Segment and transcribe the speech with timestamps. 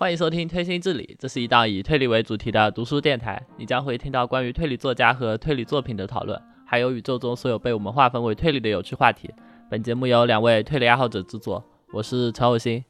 [0.00, 3.38] 欢迎收听推心置理，这是一档以推理为主题的读书电台。
[3.58, 9.28] 你将会听到关于推理作家和推理作品的讨论，还有宇宙中所有被我们划分为推理的有趣话题。
[9.70, 11.62] 本节目由两位推理爱好者制作，
[11.92, 12.82] 我是陈有心，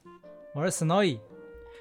[0.55, 1.19] 我是 Snowy。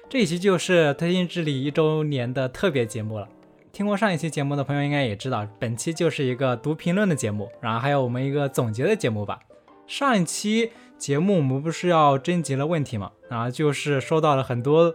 [0.08, 3.28] 这一期就是推心置理一周年的特别节目了。
[3.70, 9.38] 听过上一期节目的朋友应该也知道，本期就是一个读评论的节目，然后还有我们一个总结的节目吧。
[9.86, 14.92] 上一期节目我们不是要征集了问题嘛，然后就是收到了很多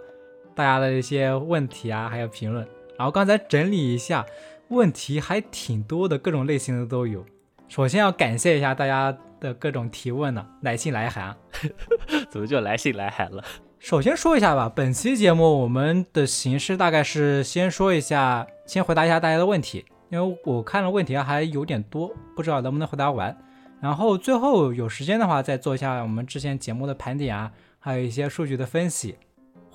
[0.55, 2.65] 大家的一些问题啊，还有评论。
[2.97, 4.25] 然后刚才整理一下，
[4.69, 7.25] 问题还挺多的，各种类型的都有。
[7.67, 11.35] 首先要感谢一下大家的各种提问呢，来信来函。
[12.29, 13.43] 怎么就来信来函了？
[13.79, 23.35] 首先说一下吧，本期节目我们的形式大概是先说一下，先回答一下大家的问题，因为我看了问题还有点多，不知道能不能回答完。
[23.81, 29.17] 然后最后有时间的话，再做一下我们之前节目的盘点啊，还有一些数据的分析，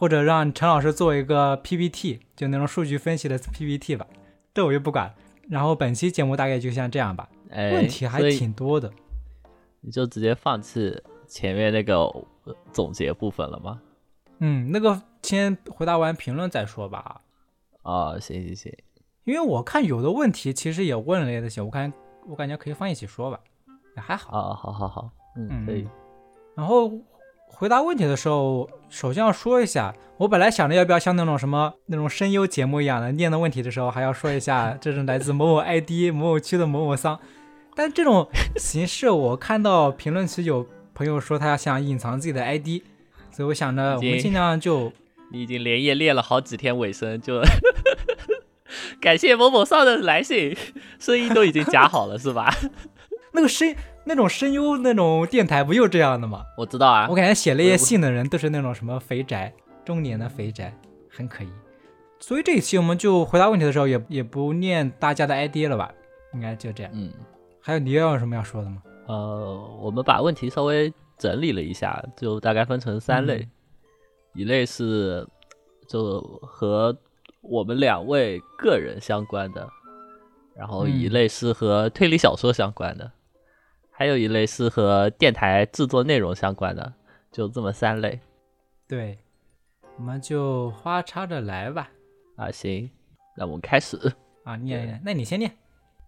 [0.01, 4.07] 或者让陈老师做一个 PPT，就那种数据分析的 PPT 吧，
[4.55, 5.15] 这我就不管。
[5.47, 8.91] 然后本期节目大概就像这样吧，问题还挺多的，
[9.83, 12.11] 你就直接放弃前面那个
[12.73, 13.79] 总结部分了吗？
[14.39, 17.21] 嗯，那个先回答完评论再说吧。
[17.83, 18.75] 哦，行行行，
[19.25, 21.93] 因为我看有的问题其实也问了一些，我看
[22.27, 23.39] 我感觉可以放一起说吧。
[23.97, 25.87] 也还好啊，好好好，嗯，可以。
[26.57, 26.91] 然后
[27.61, 37.21] 回答问题的时候，首先要说一下，我本来想着要不要像那种什么那种声优节目一样的，念的问题的时候还要说一下这是来自某某 ID 某某区的某某桑。
[37.77, 42.81] 但这种形式，我看到评论区有朋友说他想隐藏自己的 ID，
[43.31, 44.91] 所以我想着我们尽量就
[45.31, 47.43] 你已经连夜练了好几天尾声，就
[49.03, 50.57] 感谢某某桑的来信，
[50.99, 52.51] 声音都已经夹好了是吧？
[53.33, 53.77] 那个声
[54.11, 56.45] 那种声优那种电台不就这样的吗？
[56.57, 59.55] 我知道啊，我感觉写那些信的人都是那种什么肥宅，
[59.85, 60.77] 中年的肥宅，
[61.09, 61.49] 很可疑。
[62.19, 65.93] 所以这一期我们就回答问题的时候也也不念大家的 ID 了吧？
[66.35, 66.91] 应该就这样。
[66.93, 67.13] 嗯，
[67.61, 68.83] 还有你要有什么要说的吗？
[69.07, 73.49] 呃，我们把问题稍微整理了一下，就大概分成三类，
[74.35, 75.25] 一类是
[75.87, 76.97] 就和
[77.43, 79.69] 我们两位个人相关的，
[80.57, 83.13] 然后一类是和推理小说相关的。
[84.01, 86.91] 还有一类是和电台制作内容相关的，
[87.31, 88.19] 就这么三类。
[88.89, 89.19] 对，
[89.99, 91.91] 我们就花插着来吧。
[92.37, 92.89] 啊，行，
[93.37, 93.99] 那我们开始。
[94.45, 95.53] 啊，念念，那你先念。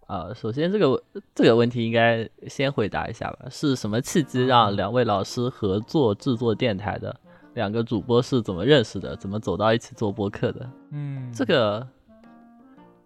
[0.07, 1.03] 啊，首先这个
[1.35, 3.45] 这个问题应该先回答一下吧。
[3.51, 7.15] 是什么契机让两位老师合作制作电台的？
[7.53, 9.15] 两个主播是怎么认识的？
[9.17, 10.67] 怎么走到一起做播客的？
[10.89, 11.87] 嗯，这个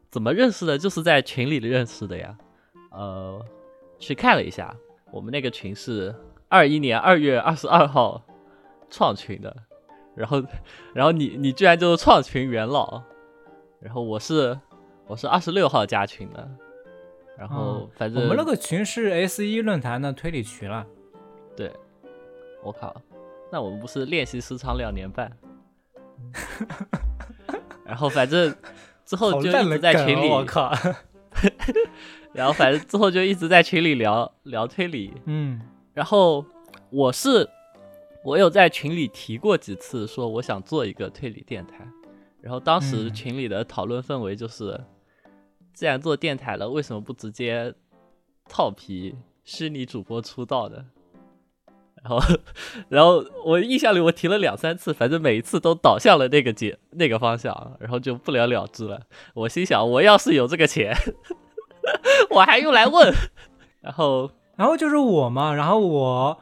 [0.10, 0.78] 怎么认识的？
[0.78, 2.38] 就是在群里认识的呀。
[2.92, 3.46] 呃。
[4.00, 4.76] 去看了一下，
[5.12, 6.14] 我们那个群是
[6.50, 8.22] 二一年二月二十二号
[8.90, 9.56] 创群的，
[10.16, 10.44] 然后，
[10.94, 13.02] 然后你你居然就是创群元老，
[13.80, 14.58] 然后我是
[15.08, 16.50] 我是二十六号加群的，
[17.38, 20.86] 然后反正我们那个群是 S 一论坛的推理群了，
[21.56, 21.72] 对，
[22.64, 22.96] 我靠，
[23.52, 25.32] 那我们不是练习时长两年半，
[27.86, 28.56] 然后反正
[29.06, 30.72] 之后就一直在群里，我靠。
[32.34, 35.60] 然后反正之后就一直在群里聊聊推理，嗯，
[35.94, 36.46] 然后
[36.90, 37.50] 我是
[38.24, 41.88] 我有在群里提过几次，说我想做一个推理电台，
[42.42, 44.80] 然后当时群里的讨论氛围就是，
[45.74, 47.74] 既然做电台了，为什么不直接
[48.48, 50.86] 套皮虚拟主播出道的？
[52.04, 52.36] 然后，
[52.90, 59.02] 然后我印象里我提了两三次，反正每一次都导向了那个节那个方向，然后就不了了之了。
[59.34, 60.96] 我心想，我要是有这个钱。
[62.32, 63.14] 我还用来问，
[63.82, 66.40] 然后，然后就是我嘛，然后我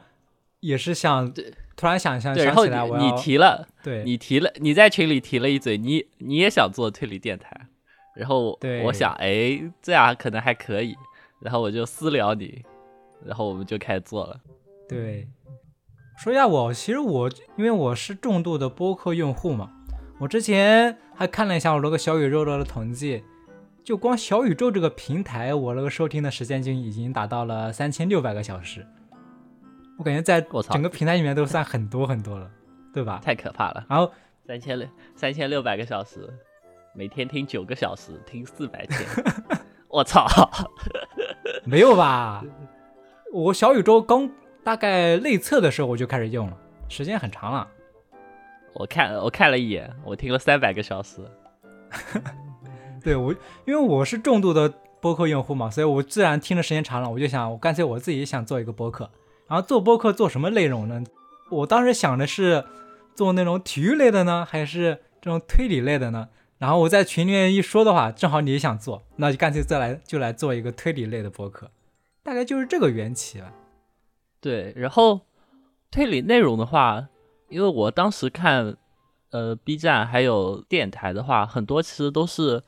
[0.60, 1.32] 也是想，
[1.76, 7.68] 突然想想想起来，我你提了，对，你提了，你在群里提了一嘴，你你也想做推理电台，
[8.14, 10.96] 然后我想，哎，这样可能还可以，
[11.40, 12.64] 然后我就私聊你，
[13.24, 14.40] 然后我们就开始做了。
[14.88, 15.28] 对，
[16.18, 19.70] 说一下我，其实我因为我是重度的播客用户嘛，
[20.18, 23.22] 我之前还看了一下我那个小宇宙的统计。
[23.86, 28.84] 就光小宇宙这个平台，我那个收听的时间就已经达到了三千六百个小时，
[29.96, 32.50] 我感觉在整个平台里面都算很多很多了，
[32.92, 33.20] 对吧？
[33.22, 33.86] 太可怕了。
[33.88, 34.12] 然后
[34.44, 36.28] 三千六三千六百个小时，
[36.96, 38.98] 每天听九个小时，听四百天，
[39.86, 40.26] 我操！
[41.64, 42.44] 没有吧？
[43.32, 44.28] 我小宇宙刚
[44.64, 47.68] 大概内测的时候我就开始用了，时间很长了。
[48.74, 51.20] 我看我看了一眼，我听了三百个小时。
[53.06, 53.32] 对我，
[53.64, 54.68] 因为我是重度的
[55.00, 59.08] 播客用户嘛，所以我自然听的时间长了，我就想，我干脆我自己想做一个播客。
[59.46, 61.04] 然后做播客做什么内容呢？
[61.52, 62.64] 我当时想的是
[63.14, 66.30] 做那种体育类的呢，还是这种推理类的呢？
[66.58, 71.70] 然后我在群里面一说的话，正好你也想做，那就干脆再来就来做一个推理类的播客，
[72.24, 73.52] 大概就是这个缘起吧。
[74.40, 75.20] 对，然后
[75.92, 77.06] 推理内容的话，
[77.50, 78.76] 因为我当时看
[79.30, 82.64] 呃 B 站还有电台的话，很多其实都是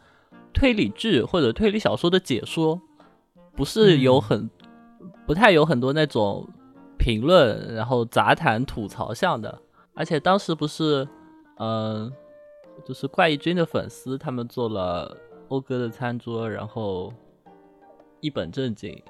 [0.59, 2.81] 推理剧或者推理小说的解说，
[3.55, 4.51] 不是有很、
[5.25, 6.45] 不太有很多那种
[6.99, 9.57] 评论，然后杂谈吐槽向的。
[9.95, 11.07] 而且当时不是
[11.59, 12.13] 嗯、
[12.85, 15.17] 就是怪异君的粉丝他们做了
[15.49, 17.13] 欧哥的餐桌，然后
[18.21, 19.01] 一本正经。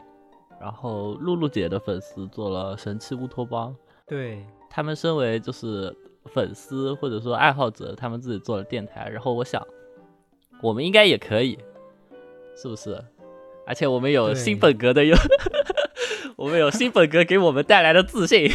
[0.61, 3.75] 然后露露姐的粉丝做了神奇乌托邦，
[4.09, 9.09] 对，他们身为就是粉丝或者说爱好者，他们自己做了电台。
[9.09, 9.65] 然后我想，
[10.63, 11.59] 我们应该也可以，
[12.57, 13.05] 是不是？
[13.67, 15.15] 而且我们有新本格的有，
[16.37, 18.51] 我们有新本格给我们带来的自信，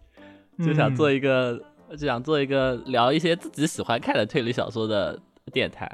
[0.62, 1.58] 就想做一一个，
[1.92, 5.18] 就想做一个聊一些自己喜欢看的推理小说的
[5.50, 5.90] 电台。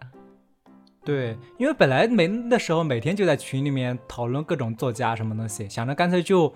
[1.05, 6.53] 对，因为本来每那时候每天就在群里面讨论各种作家什么东西，想着干脆就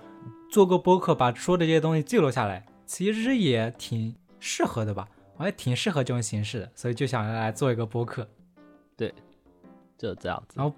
[0.50, 8.26] 做个播客，把说的这些东西记录下来，其实也挺适合的吧，我也挺适合这种形式的，所以就想来做一个播客。
[9.96, 10.68] 就这样子然。
[10.68, 10.74] 后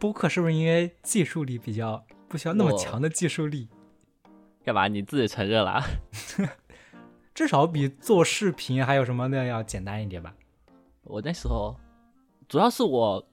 [0.00, 3.68] 播客是不是因为技术力比较不需要那么强的技术力，
[4.64, 4.88] 干嘛？
[4.88, 5.84] 你自己承认了啊？
[7.34, 10.34] 至少比做视频还有什么的要简单一点吧？
[11.04, 11.76] 我那时候
[12.48, 13.24] 主要是我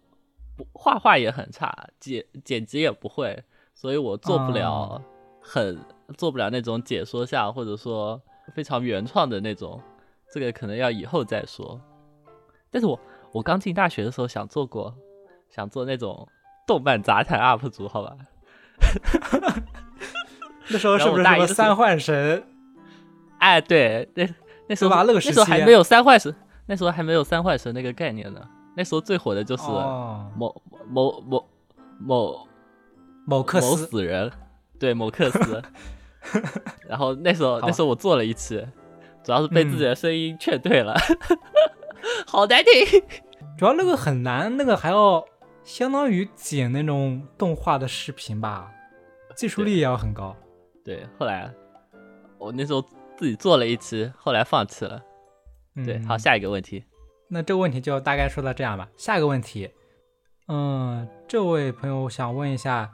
[0.74, 3.44] 画画也很差，剪剪辑也不会，
[3.74, 5.04] 所以我做不了哦
[5.42, 5.80] 很、
[6.18, 8.22] 做不了那种解说像或者说
[8.54, 9.82] 非常原创的那种，
[10.32, 11.80] 这个可能要以后再说。
[12.72, 13.00] 但是我
[13.32, 14.94] 我刚进大学的时候想做过，
[15.50, 16.28] 想做那种
[16.68, 18.16] 动漫杂谈 UP 主，好吧？
[20.70, 22.44] 那时候是不是大一三幻神？
[23.40, 24.28] 哎，对，那
[24.68, 26.34] 那时候吧那时候还没有三幻神，
[26.68, 28.42] 那时候还没有三幻神那个概念呢。
[28.76, 31.46] 那时候最火的就是哦，某某某某
[32.00, 32.48] 某
[33.26, 34.32] 某克斯，死人，
[34.80, 35.62] 对某克斯。
[36.88, 38.64] 然后那时候那时候我做了一期，
[39.24, 40.96] 主要是被自嗯己的声音劝退了，
[42.28, 43.02] 好难听。
[43.58, 45.26] 主要那个很难，那个还要
[45.64, 48.72] 相当于剪那种动画的视频吧，
[49.36, 50.36] 技术力也要很高。
[50.84, 51.54] 对，后来
[52.38, 52.82] 我那时候
[53.18, 55.02] 自己做了一期，后来放弃了。
[55.86, 56.84] 对，嗯好，下一个问题。
[57.28, 58.90] 那这个问题就大概说到这样吧。
[58.98, 59.70] 下一个问题，
[60.48, 62.90] 嗯，这位朋友想问一下，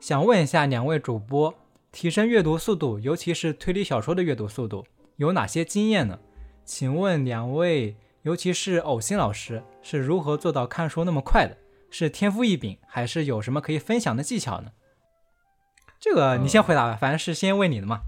[0.00, 1.52] 想问一下两位主播，
[1.92, 4.86] 提升阅读速度，尤其是推理小说的阅读速度，
[5.16, 6.18] 有哪些经验呢？
[6.64, 11.58] 请问两位，尤其是偶心老师，是如何做到看书那么快的？
[11.90, 14.72] 是天赋异禀，还是有什么可以分享的技巧呢？
[16.00, 18.00] 这个你先回答吧，反正是先问你的嘛。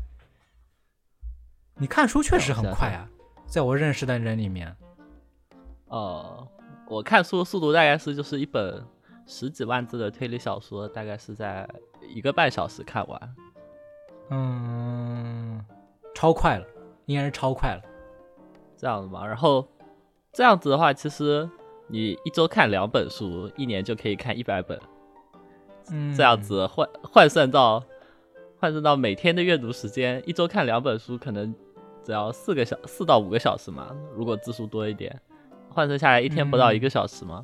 [1.75, 3.11] 你看书确实很快啊，
[3.47, 4.75] 在我认识的人里面。
[5.89, 6.49] 呃，
[6.89, 8.83] 我看书的速度大概是就是一本
[9.27, 11.69] 十几万字的推理小说，大概是在
[12.09, 13.37] 一个半小时看完。
[14.31, 15.63] 嗯，
[16.15, 16.67] 超快了，
[17.05, 17.83] 应该是超快了。
[18.79, 19.25] 这样子嘛。
[19.27, 19.69] 然后
[20.37, 21.49] 这样子的话，其实
[21.89, 24.79] 你一周看两本书，一年就可以看一百本。
[25.91, 27.83] 嗯，这样子换换算到
[28.61, 31.55] 换算到每天的阅读时间，一周看两本书，可能
[32.05, 33.97] 只要四个小四到五个小时嘛。
[34.15, 35.19] 如果字数多一点，
[35.71, 37.43] 换算下来一天不到一个小时嘛。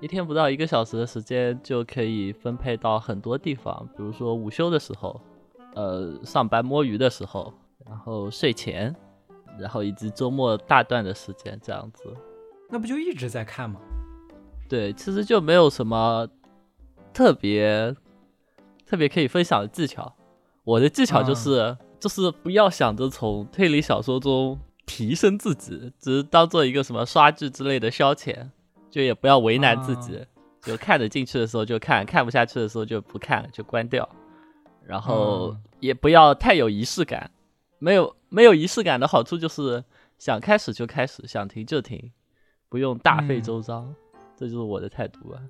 [0.00, 5.20] 一天不到一个小时的时间就可以分配到很多地方，比如说午休的时候，
[5.74, 7.52] 呃，上班摸鱼的时候，
[7.84, 8.96] 然后睡前，
[9.58, 12.04] 然后以及周末大段的时间这样子。
[12.68, 13.80] 那不就一直在看吗？
[14.68, 16.28] 对，其实就没有什么
[17.12, 17.94] 特别
[18.86, 20.14] 特别可以分享的技巧。
[20.62, 28.50] 我的技巧就是、就是不要想着从推理小说中提升自己，只是当做一个什么刷剧之类的消遣，
[28.90, 30.24] 就也不要为难自己。
[30.62, 34.08] 就看得进去的时候就看， 看不下去的时候就不看，就关掉。
[34.84, 37.30] 然后嗯也不要太有仪式感，
[37.80, 39.82] 没有没有仪式感的好处就是
[40.18, 42.12] 想开始就开始，想停就停，
[42.68, 43.92] 不用大费嗯周章。
[44.36, 45.40] 这就是我的态度吧。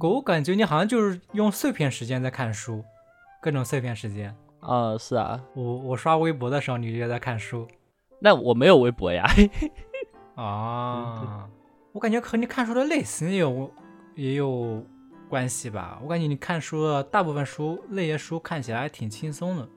[0.00, 2.84] 我我感觉你好像就是用碎片时间在看书，
[3.40, 4.36] 各种碎片时间。
[4.60, 7.66] 啊、是啊，我我刷微博的时候，你就在看书
[8.18, 9.24] 那我没有微博呀。
[10.34, 11.48] 啊。
[11.92, 13.72] 我感觉和你看书的类型也有
[14.14, 14.84] 也有
[15.28, 15.98] 关系吧。
[16.02, 19.68] 我感觉你看书的大部分书那些书看起来还挺轻松的，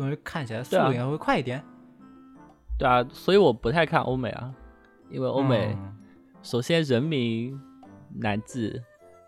[0.00, 1.62] 所以看起来速度也会快一点。
[2.78, 4.54] 对啊，所以我不太看欧美啊，
[5.10, 5.96] 因为欧美、嗯
[6.42, 7.60] 首先人名
[8.14, 8.80] 难记，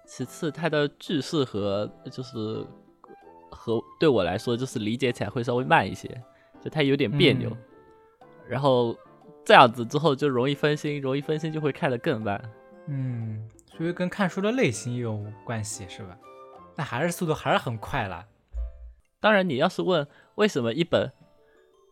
[0.06, 2.64] 其次它的句式和就是
[3.50, 6.08] 和对我来说就是理解起来会稍微慢一些，
[6.62, 7.50] 就它有点别扭。
[7.50, 7.58] 嗯
[8.48, 8.96] 然后
[9.44, 12.42] 这样子之后就容易分心，容易分心就会看得更慢。
[12.86, 16.16] 嗯，所以跟看书的类型也有关系，是吧？
[16.74, 18.26] 那还是速度还是很快啦。
[19.22, 21.12] 当然，你要是问为什么一本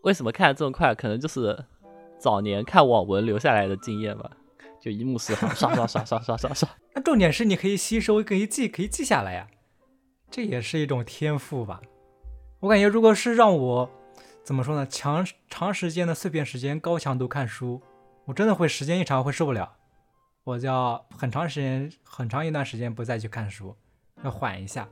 [0.02, 1.64] 为什么看得这么快，可能就是
[2.18, 4.32] 早年看网文留下来的经验吧，
[4.80, 6.68] 就一目十行，刷刷刷刷刷刷刷。
[6.92, 9.46] 那重点是你可以吸收，可以记，可以记下来呀，
[10.28, 11.80] 这也是一种天赋吧。
[12.58, 13.88] 我感觉，如果是让我
[14.42, 17.80] 怎么说呢，长长时间的碎片时间高强度看书，
[18.24, 19.76] 我真的会时间一长会受不了，
[20.42, 23.76] 我就要很长时间很长一段时间不再去看书，
[24.24, 24.88] 要缓一下。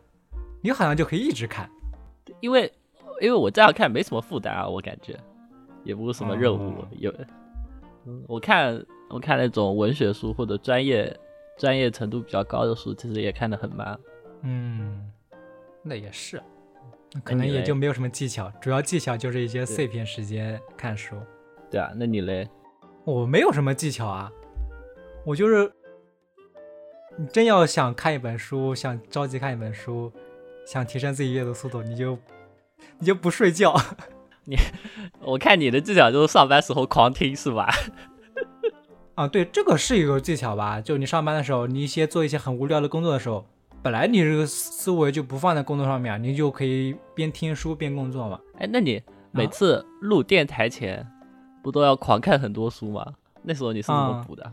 [0.63, 1.71] 你好像就可以一直看，
[2.41, 2.73] 因为
[3.21, 5.19] 因为我这样看没什么负担啊，我感觉
[5.85, 7.13] 也不是什么任务，哦有
[8.07, 11.15] 嗯，我看我看那种文学书或者专业
[11.57, 13.99] 专业程度比较高的书，其实也看得很慢。
[14.43, 15.11] 嗯，
[15.83, 16.41] 那也是，
[17.25, 21.17] 可能也就没有什么技巧，主要技巧就是一些碎片时间看书。
[21.71, 22.49] 对啊，那你嘞？
[23.05, 24.31] 我没有什么技巧啊，
[25.25, 25.73] 我就是，
[27.17, 30.13] 你真要想看一本书，想着急看一本书，
[30.71, 32.19] 想提升自己阅读速度，你就
[32.99, 33.75] 你就不睡觉。
[34.45, 34.55] 你
[35.21, 37.73] 我看你的技巧就是上班时候狂听是吧？
[39.17, 40.79] 啊，对，这个是一个技巧吧？
[40.79, 43.47] 就你上班的时候，你一些做一些很无聊的工作的时候，
[43.83, 48.39] 本来你这个思维就不放在工作上面，啊你就可以边听书边工作嘛。
[48.59, 51.07] 哎，那你每啊次录电台前
[51.63, 53.15] 不都要狂看很多书吗？
[53.43, 54.53] 那时候你是怎么啊补的？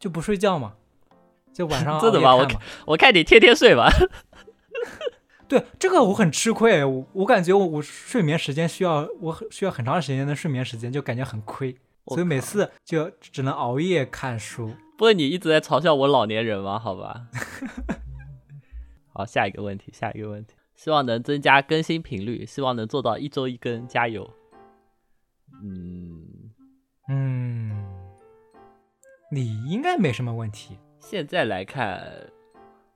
[0.00, 0.72] 就不睡觉嘛，
[1.54, 2.48] 就晚上 真的吗我
[2.86, 3.88] 我看你天天睡吧。
[5.48, 14.68] 对这个我很吃亏，我我感觉我我睡眠时间需要我很需要很长时间的睡眠时间，就感觉很亏，所以每次就只能熬夜看书。
[14.96, 16.78] 不过你一直在嘲笑我老年人吗？
[16.78, 17.26] 好吧。
[19.12, 24.30] 好，下一个问题，下一个问题，希望能增加更新频率，希望能做到一周一更，加油。
[25.62, 26.50] 嗯，
[27.08, 27.84] 嗯，
[29.30, 30.78] 你应该没什么问题。
[30.98, 32.30] 现在来看，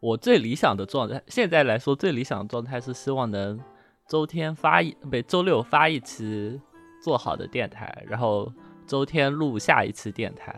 [0.06, 3.58] 我最理想的状态，现在来说最理想的状态是希望能
[4.06, 6.60] 周天发一，不，周六发一期
[7.02, 8.52] 做好的电台，然后
[8.86, 10.56] 周天录下一期电台，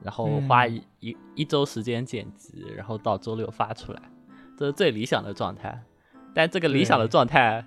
[0.00, 4.00] 然后花嗯一、一一周时间剪辑，然后到周六发出来，
[4.56, 5.82] 这是最理想的状态。
[6.32, 7.66] 但这个理想的状态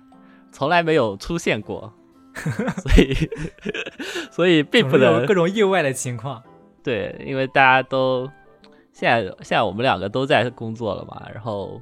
[0.50, 1.92] 从来没有出现过，
[2.34, 3.14] 所以
[4.30, 6.42] 所以并不能各种意外的情况。
[6.82, 8.26] 对，因为大家都
[8.96, 11.78] 现在现在我们两个都在工作了嘛，然后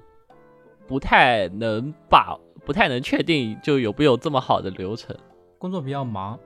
[0.88, 5.16] 不太能把不太能确定就有没有这么好的流程。
[5.56, 6.37] 工作比较忙，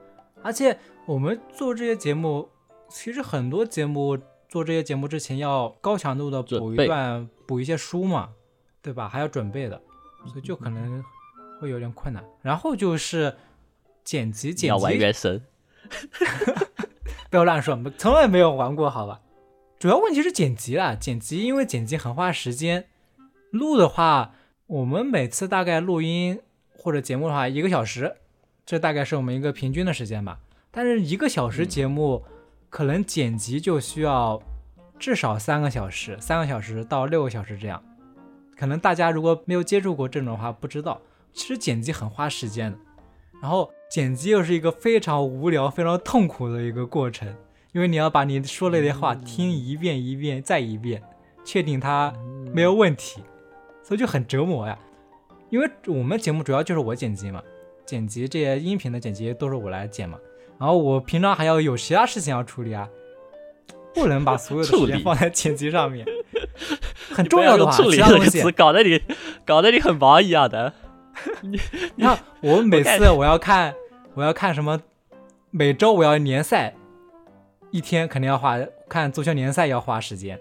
[0.43, 2.47] 而且我们做这些节目，
[2.87, 4.15] 其实很多节目
[4.47, 8.29] 做这些节目之前要高强度的补一段补一些书嘛，
[8.83, 9.09] 对吧？
[9.09, 9.81] 还要准备的，
[10.27, 11.03] 所以就可能
[11.59, 12.23] 会有点困难。
[12.43, 13.35] 然后就是
[14.03, 15.41] 剪辑，你要玩剪辑原神，
[17.31, 19.19] 不要乱说，从来没有玩过，好吧？
[19.79, 22.83] 主要问题是剪辑啦，剪辑因为剪辑很花时间，
[23.49, 24.33] 录的话，
[24.67, 26.41] 我们每次大概录音
[26.75, 28.17] 或者节目的话，一个小时，
[28.65, 30.39] 这大概是我们一个平均的时间吧。
[30.69, 32.25] 但是一个小时节目，
[32.69, 34.43] 可能剪辑就需要
[34.99, 37.81] 至少三个小时，三个小时到六个小时这样。
[38.57, 40.99] 可能大家如果没有接触过这种的话，不知道，
[41.31, 42.77] 其实剪辑很花时间的。
[43.41, 47.33] 然后剪辑又是一个非常无聊、非常痛苦的一个过程，
[47.71, 51.01] 因为你要把你说了的话听一遍一遍再一遍，
[51.45, 52.13] 确定它
[52.53, 53.21] 没有问题，
[53.83, 54.77] 所以就很折磨呀。
[55.49, 57.41] 因为我们节目主要就是我剪辑嘛，
[57.85, 60.17] 剪辑这些音频的剪辑都是我来剪嘛，
[60.59, 62.87] 然后我平常还要有其他事情要处理啊，
[63.93, 66.05] 不能把所有的时间放在剪辑上面。
[67.11, 69.01] 很重要的话，处理东西这个词，搞得你
[69.45, 70.73] 搞得你很忙一样的。
[71.41, 71.59] 你
[72.03, 73.73] 看，我每次我要看，
[74.13, 74.79] 我要看什么，
[75.49, 76.75] 每周我要联赛，
[77.71, 78.57] 一天肯定要花
[78.87, 80.39] 看足球联赛要花时间。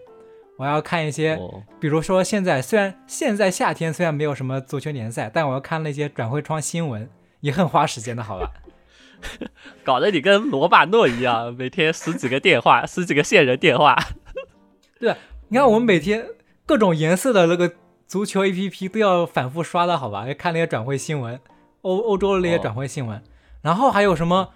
[0.56, 7.08] 我要看一些，哦，比如说现在虽然现在夏天虽然没有什么足球联赛，但我要看那些转会窗新闻，
[7.40, 8.50] 也很花时间的，好吧？
[9.84, 13.96] 搞得你跟罗马诺一样，每天十几个电话，十几个线人电话。
[14.98, 15.14] 对
[15.48, 16.26] 你看我们每天
[16.66, 17.72] 各种颜色的那个
[18.08, 20.26] 足球 APP 都要反复刷的，好吧？
[20.26, 21.38] 要看那些转会新闻，
[21.82, 23.22] 欧欧洲的那些哦转会新闻，
[23.62, 24.52] 然后还有什么，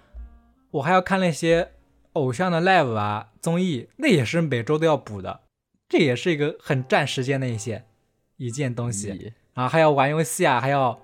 [0.71, 1.71] 我还要看那些
[2.13, 5.41] 偶像的 live 啊综艺，那也是每周都要补的，
[5.87, 7.85] 这也是一个很占时间的一些
[8.37, 9.11] 一件东西。
[9.11, 10.99] 咦然后还要玩游戏啊，还要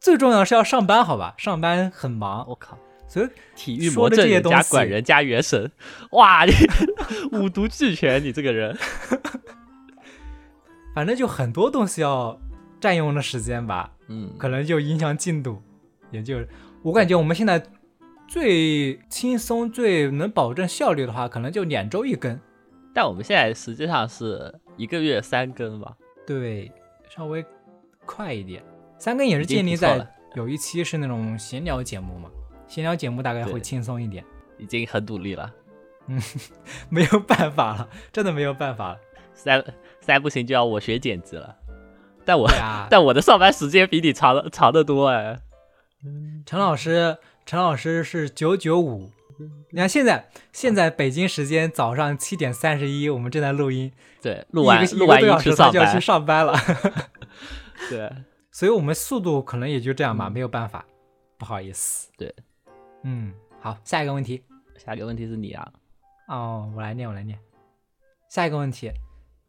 [0.00, 1.34] 最重要的是要上班，好吧？
[1.38, 2.76] 上班很忙，我靠！
[3.06, 5.70] 所以体育说魔怔人的这些东西加管人加原神，
[6.10, 6.52] 哇，你
[7.38, 8.76] 五毒俱全，你这个人。
[10.94, 12.40] 反正就很多东西要
[12.80, 13.92] 占用的时间吧。
[14.08, 15.62] 嗯，可能就影响进度，
[16.10, 16.48] 也就是
[16.82, 17.62] 我感觉我们现在
[18.28, 22.38] 最轻松、最能保证效率的话，可能就两周一更。
[22.92, 25.94] 但我们现在实际上是一个月三更吧？
[26.26, 26.70] 对，
[27.08, 27.44] 稍微
[28.06, 28.62] 快一点。
[28.98, 32.30] 三更也是建立在有一期是那种闲聊节目嘛，
[32.66, 34.24] 闲聊节目大概会轻松一点。
[34.56, 35.52] 已经很努力了。
[36.06, 36.20] 嗯
[36.88, 38.98] 没有办法了，真的没有办法了。
[39.32, 39.64] 三
[40.00, 41.56] 三不行就要我学剪辑了。
[42.24, 42.48] 但我
[42.88, 45.38] 但我的上班时间比你长的长得多哎。
[46.46, 47.16] 陈老师，
[47.46, 49.10] 陈老师是九九五。
[49.70, 56.00] 你看现在，现在北京时间早上七点三十一，我们正在录音，对，录完录完音一个多小时他去上班就要去。
[56.00, 56.54] 上班了，
[57.90, 58.12] 对，
[58.50, 60.86] 所以我们速度可能也就这样吧，嗯没有办法，
[61.36, 62.08] 不好意思。
[62.16, 62.32] 对，
[63.02, 64.42] 嗯，好，下一个问题。
[64.78, 65.72] 下一个问题是你啊，
[66.28, 67.38] 哦，我来念，我来念。
[68.28, 68.90] 下一个问题，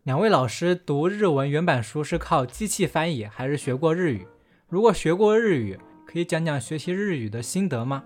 [0.03, 4.27] 两位老师读日文原版书是靠机器翻译，还是学过日语？
[4.67, 5.79] 如果学过日语，
[6.15, 8.01] 可以讲讲学习日语的心得吗？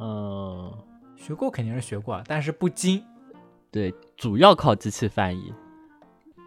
[0.00, 0.74] 嗯，
[1.14, 3.00] 学过肯定是学过，但是不精。
[3.70, 5.54] 对，主要靠机器翻译，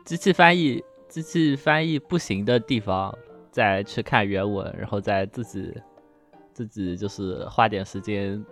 [0.03, 3.17] 机器翻译，机器翻译不行的地方，
[3.49, 5.73] 再去看原文，然后再自己
[6.51, 8.43] 自己就是花点时间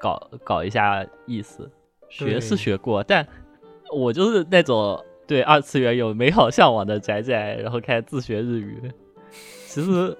[0.00, 1.70] 搞搞一下意思。
[2.08, 3.24] 学是学过，但
[3.92, 8.90] 我就是那种对二次元有美好向往的宅宅，然后开始自学日语，
[9.68, 10.18] 其实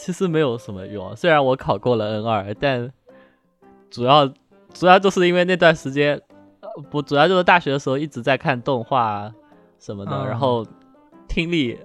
[0.00, 1.14] 其实没有什么用。
[1.14, 2.90] 虽然我考过了 N 二，但
[3.90, 4.26] 主要
[4.72, 6.18] 主要就是因为那段时间，
[6.62, 9.30] 呃不主要就是大学的时候一直在看动画
[9.78, 10.66] 什么的，嗯然后
[11.28, 11.78] 听力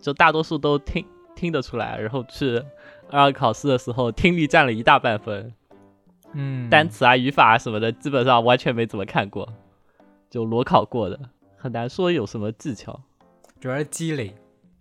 [0.00, 2.60] 就大多数都听听得出来，然后去
[3.10, 5.54] 二考试的时候听力占了一大半分。
[6.32, 9.48] 嗯，单词啊、语法啊什么的，基本上完全没怎么看过，
[10.28, 11.20] 就裸考过的，
[11.56, 13.00] 很难说有什么技巧。
[13.60, 14.34] 主要是积累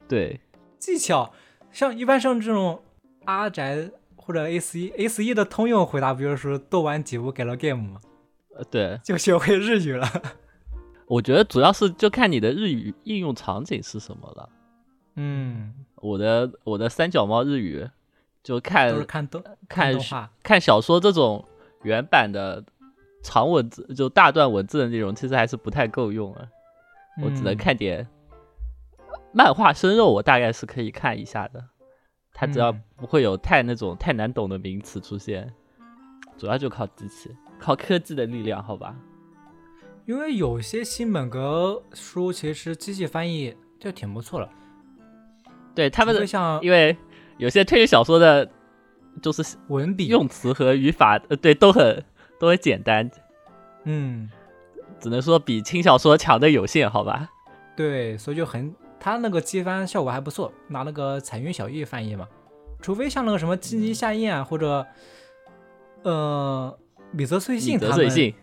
[0.07, 0.39] 对，
[0.79, 1.31] 技巧。
[1.71, 2.81] 像一般像这种
[3.25, 7.99] 阿宅或者 A 四一 A 四一的通用回答，不就是说多玩几部给了 game 吗？
[8.55, 10.07] 呃，对，就学会日语了。
[11.07, 14.49] 我觉得主要是就看你的日语应用场景是什么了。
[15.15, 17.89] 嗯，我的我的三脚猫日语，
[18.43, 20.31] 就都看是看动看动画。
[20.41, 21.43] 看小说这种
[21.83, 22.63] 原版的
[23.23, 26.47] 长文字，就大段文字的内容，其实还是不太够用啊。
[27.21, 28.07] 我只能嗯看点
[29.33, 31.63] 漫画生肉，我大概是可以看一下的。
[32.33, 35.53] 它只要嗯不会有太那种太难懂的名词出现，
[36.37, 38.95] 主要就靠机器，靠科技的力量，好吧？
[40.05, 44.49] 因为有些新本格书其实机器翻译就挺不错了，
[45.75, 46.97] 对他们的，像因为
[47.37, 48.49] 有些推理小说的，
[49.21, 52.03] 就是文笔用词和语法，呃，对，都很
[52.39, 53.09] 都很简单，
[53.83, 54.27] 嗯，
[54.99, 57.29] 只能说比轻小说强的有限，好吧？
[57.77, 62.27] 对，所以就很，他那个机翻效果还不错，拿那个彩云小玉翻译嘛。
[62.79, 64.85] 除非像那个什么金鸡夏彦啊，或者
[66.03, 66.79] 呃
[67.11, 68.33] 米泽穗信他们，信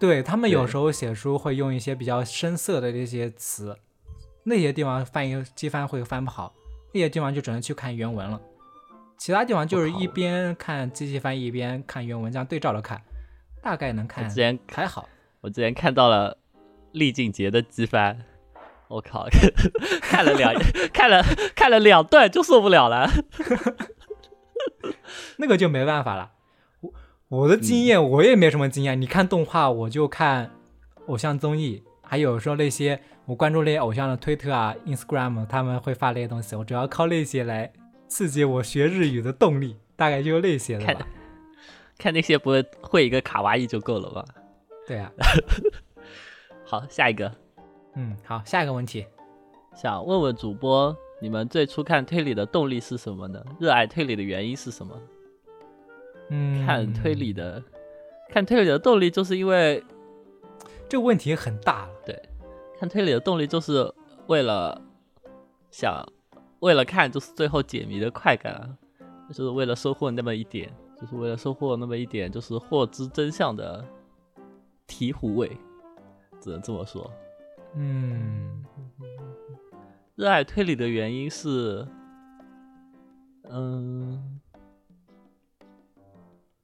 [0.00, 3.76] 对他们有时候写书会用一些比较深色的这些词，
[4.42, 6.52] 那些地方翻译机翻会翻不好，
[6.92, 8.40] 那些地方就只能去看原文了。
[9.16, 13.00] 其他地方就是一边看机器翻译一边看原文，这样对照着看，
[13.62, 15.08] 大概能看之前还好。
[15.40, 16.36] 我之前看到了
[16.92, 18.24] 厉静杰的机翻，
[18.90, 19.26] 我靠，
[20.02, 20.52] 看了两
[20.92, 21.22] 看了
[21.54, 23.08] 看了两段就受不了了。
[25.38, 26.32] 那个就没办法了。
[26.80, 26.92] 我
[27.28, 29.00] 我的嗯经验，我也没什么经验。
[29.00, 30.50] 你看动画，我就看
[31.06, 37.72] 偶像综艺，还有说那些我关注那些偶像的推特啊、Instagram，他们会发那些东西，我主要靠那些来
[38.08, 41.06] 刺激我学日语的动力，大概就那些了吧。
[41.96, 44.24] 看那些不会会一个卡哇伊就够了吧？
[44.86, 45.12] 对啊，
[46.66, 47.32] 好，下一个，
[47.94, 49.04] 嗯，好，下一个问题，
[49.74, 53.44] 想问问主播，你们最初看推理的动力是什么呢？
[53.58, 54.96] 热爱推理的原因是什么？
[56.28, 57.62] 嗯，看推理的，
[58.28, 59.82] 看推理的动力就是因为
[60.88, 61.92] 这个问题很大了。
[62.78, 63.92] 看推理的动力就是
[64.26, 64.80] 为了
[65.70, 66.02] 想，
[66.60, 68.70] 为了看就是最后解谜的快感啊，
[69.28, 73.84] 就是为了收获那么一点，就是为了收获那么一点，就是获知真相的
[74.88, 75.50] 醍醐味，
[76.40, 77.10] 只能这么说。
[77.74, 78.64] 嗯
[80.16, 81.86] 热爱推理的原因是，
[83.48, 84.38] 嗯，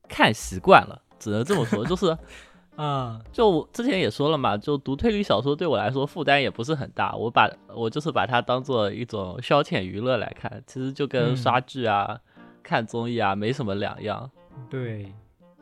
[0.07, 1.83] 看习惯了，只能这么说。
[1.87, 2.17] 就是，
[2.77, 12.21] 啊，就我之前也说了嘛，就读推理小说对我来说负担也不是很大，我把我就是把它当做一种消遣娱乐来看，其实就跟嗯刷剧啊、
[12.63, 14.31] 看综艺啊没什么两样。
[14.69, 15.11] 对，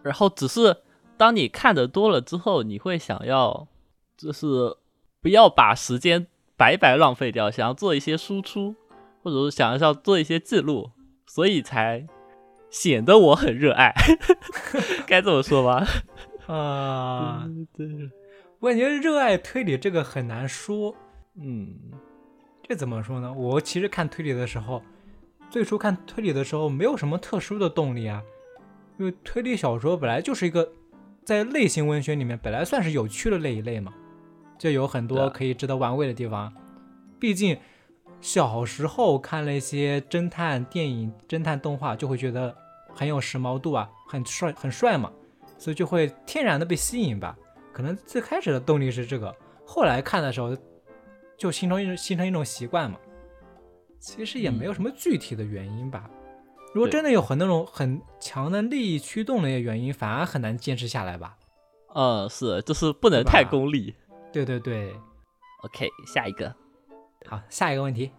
[0.03, 0.77] 然后只是
[1.17, 3.69] 当你看的多了之后，你会想要，
[4.17, 4.77] 就是
[5.25, 8.77] 不要把时间白白浪费掉，想要做一些输出，
[9.23, 10.91] 或者是想要做一些记录，
[11.27, 12.07] 所以才
[12.69, 13.95] 显得我很热爱，
[15.09, 15.87] 该这么说吧？
[16.47, 17.87] 啊，对，
[18.61, 20.95] 我感觉热爱推理这个很难说，
[21.41, 21.75] 嗯，
[22.69, 23.33] 这怎么说呢？
[23.33, 24.83] 我其实看推理的时候，
[25.49, 28.23] 最初看推理的时候没有什么特殊的动力啊，
[28.99, 30.71] 因为推理小说本来就是一个
[31.25, 33.91] 在类型文学里面本来算是有趣的那一类嘛，
[34.65, 36.51] 就有很多可以值得玩味的地方。
[37.21, 37.55] 毕竟
[38.23, 42.57] 小时候看了一些侦探电影、侦探动画，就会觉得
[42.95, 45.13] 很有时髦度啊，很帅、很帅嘛，
[45.59, 47.37] 所以就会天然的被吸引吧。
[47.75, 50.57] 可能最开始的动力是这个，后来看的时候
[51.37, 52.99] 就形成一种形成一种习惯嘛。
[54.01, 56.09] 其实也没有什么具体的原因吧。
[56.73, 61.37] 如果真的有很那种很强的利益驱动的一些原因，反而很难坚持下来吧。
[61.95, 63.95] 呃，是，就是不能太功利。
[64.35, 64.93] 对对对
[65.63, 66.53] ，OK，下一个，
[67.25, 68.11] 好，下一个问题，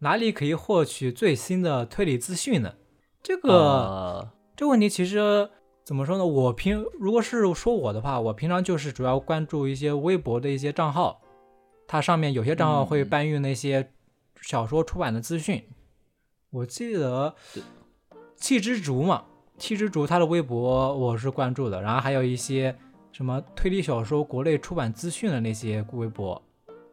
[0.00, 2.74] 哪里可以获取最新的推理资讯呢？
[3.22, 5.48] 这个、呃，这个问题其实
[5.84, 6.26] 怎么说呢？
[6.26, 11.22] 我平如果是说我的话，我平常就是主要关注一些微博的一些账号，
[11.86, 13.90] 它上面有些账号会嗯搬运那些
[14.42, 15.64] 小说出版的资讯。
[16.50, 17.62] 我记得对
[18.36, 19.24] 气之竹嘛，
[19.56, 22.76] 气之竹他的微博我是关注的，然后还有一些
[23.18, 26.40] 什么推理小说国内出版资讯的那些微博，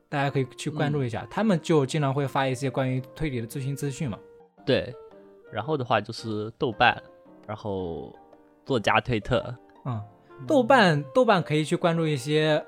[0.09, 4.17] 大家可以去关注一下，他们就经常会发一些关于推理的最新资讯嘛。
[4.65, 4.91] 对，
[5.51, 6.99] 然后的话就是豆瓣，
[7.45, 8.11] 然后
[8.65, 10.01] 作家推特，嗯，
[10.47, 12.65] 豆瓣豆瓣可以去关注一些，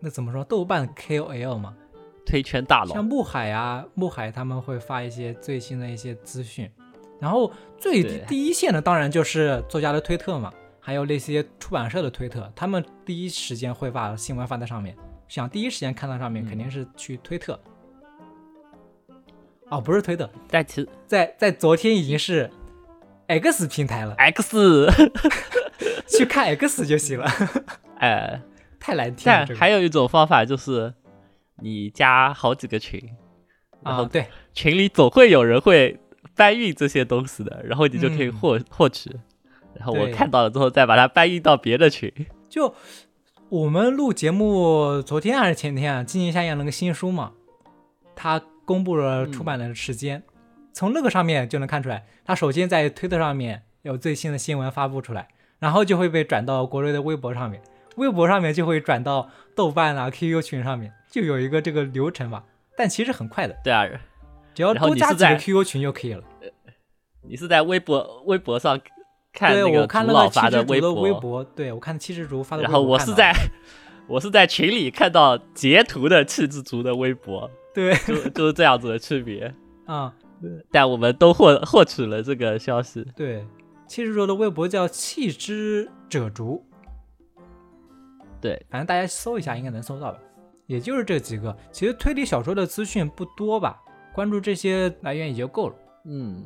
[0.00, 0.44] 那怎么说？
[0.44, 1.74] 豆瓣 KOL 嘛，
[2.26, 6.70] 推圈大佬，像穆海啊，穆海他们会发一些最新的一些资讯。
[7.18, 10.52] 然后最对第一线的当然就是作家的推特嘛，
[10.88, 14.96] 还有那些出版社的推特，他们第一时间会把新闻发在上面。
[15.28, 16.48] 想第一时间看到上面，嗯。
[16.48, 17.60] 肯定是去推特。
[19.68, 22.50] 哦，不是推特，在其在在昨天已经是
[23.26, 24.88] X 平台了，X，
[26.08, 27.30] 去看 X 就行了。
[27.98, 28.40] 哎，
[28.80, 30.94] 太难听了，但还有一种方法就是
[31.56, 32.98] 你加好几个群，
[33.82, 36.00] 然后啊，对，群里总会有人会
[36.34, 38.32] 搬运这些东西的，然后你就可以嗯。
[38.32, 39.14] 获、获取，
[39.78, 42.12] 然后我看到了之后再把它搬运到别的群。
[42.48, 42.74] 就
[43.48, 47.32] 我们录节目，昨天还是前天啊，今年夏彦那个新书嘛，
[48.14, 50.22] 他公布了出版的时间，
[50.72, 57.62] 从那个上面就能看出来，他首先在推特上面有最新的新闻发布出来，然后就会被转到国内的微博上面，
[57.96, 62.44] 微博上面就会转到豆瓣啊、QQ 群上面，就有一个这个流程吧。
[62.76, 63.86] 但其实很快的，对啊，
[64.54, 66.22] 只要多加几个 QQ 群就可以了。
[67.22, 68.78] 你是在微博微博上
[69.38, 73.32] 看对，那个我看竹老那个七之发的微竹的微博，对我看七之竹发的微然博然，后我是在
[74.08, 79.54] 我是在群里看到截图的气质竹的微博， 对就就是这样子的区别。
[79.86, 80.12] 啊、
[80.70, 83.06] 但我们都获获取了这个消息。
[83.16, 83.46] 对，
[83.86, 86.62] 七之竹的微博叫气之者竹，
[88.40, 90.18] 对，反正大家搜一下应该能搜到吧。
[90.66, 93.80] 也就是这几个，其实推理小说的资讯不多吧，
[94.12, 95.74] 关注这些来源也就够了。
[96.04, 96.44] 嗯，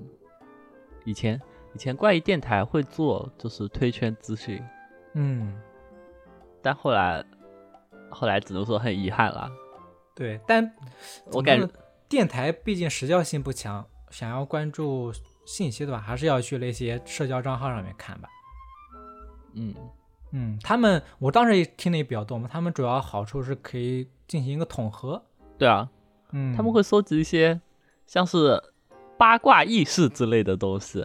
[1.05, 1.41] 以前
[1.75, 4.63] 以前怪异电台会做就是推圈资讯，
[5.15, 5.59] 嗯，
[6.61, 7.25] 但后来
[8.11, 9.51] 后来只能说很遗憾了。
[10.15, 10.71] 对，但
[11.33, 11.67] 我感觉
[12.09, 15.11] 电台毕竟时效性不强，想要关注
[15.47, 18.29] 信息的话，还是要去那些社交账号上面看吧。
[19.55, 19.75] 嗯，
[20.33, 25.23] 嗯，他们我当时也听的也比较多嘛，他们主要好处是可以进行一个统合。
[25.57, 25.89] 对啊，
[26.33, 27.59] 嗯，他们会收集一些
[28.07, 28.63] 像是
[29.17, 31.03] 八卦轶事之类的东西，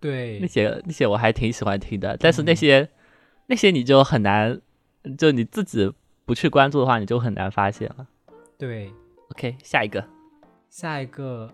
[0.00, 2.16] 对那些那些我还挺喜欢听的。
[2.18, 2.88] 但是那嗯些、
[3.46, 4.60] 那些你就很难，
[5.16, 5.92] 就你自己
[6.24, 8.06] 不去关注的话，你就很难发现了。
[8.56, 8.92] 对
[9.30, 10.04] ，OK，下一个
[10.68, 11.52] 下一个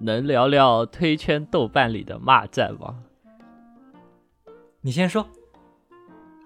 [0.00, 3.04] 能聊聊推圈豆瓣里的骂战吗？
[4.80, 5.26] 你先说。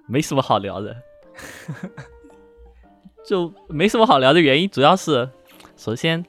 [0.07, 0.95] 没什么好聊的，
[3.25, 5.31] 就没什么好聊的原因，主要是
[5.79, 6.23] 首先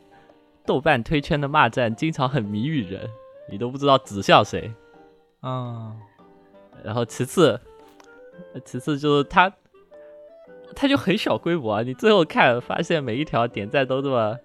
[0.66, 3.10] 豆瓣推圈的骂战经常很迷语人，
[3.50, 4.74] 你都不知道指向谁。
[5.42, 5.96] 嗯，
[6.84, 7.60] 然后其次，
[8.64, 9.52] 其次就是他，
[10.76, 11.82] 他就很小规模啊。
[11.84, 14.38] 你最后看发现每一条点赞都这么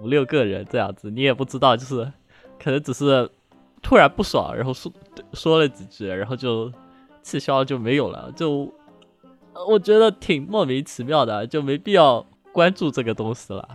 [0.00, 2.12] 五六个人这样子，你也不知道，就是
[2.62, 3.28] 可能只是
[3.82, 4.92] 突然不爽，然后说
[5.32, 6.72] 说了几句，然后就
[7.22, 8.72] 气消就没有了，就
[9.52, 13.68] 呃我觉得挺莫名其妙的，就没必要关注这个东西了。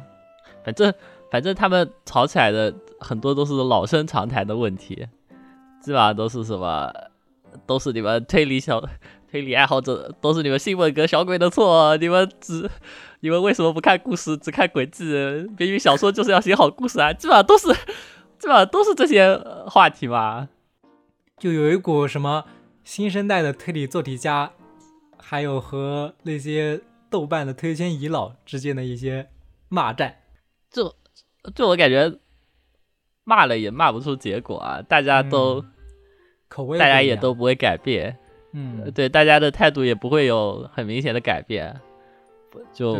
[0.63, 0.93] 反正
[1.31, 5.07] 反正他们吵起来的很多都是老生常谈的问题，
[5.81, 6.93] 基本上都是什么，
[7.65, 8.83] 都是你们推理小
[9.31, 12.69] 推理爱好者，都是你们新闻阁小鬼的错，你们只
[13.21, 15.05] 你们为什么不看故事，只看轨迹？
[15.57, 17.67] 明明小说就是要写好故事啊，基本上都是
[18.37, 20.49] 基本上都是这些呃话题嘛。
[21.39, 22.43] 就有一股什么
[22.83, 24.51] 新生代的推理作题家，
[25.17, 29.29] 还有和那些豆瓣的推荐遗老之间的一些
[29.69, 30.17] 骂战。
[30.69, 30.93] 就
[31.55, 32.17] 就我感觉
[33.23, 35.63] 骂了也骂不出结果啊，大家都、
[36.47, 38.17] 口味大家也都不会改变，
[38.53, 41.79] 嗯，对大家的态度也不会有很明显的改变，
[42.73, 42.97] 就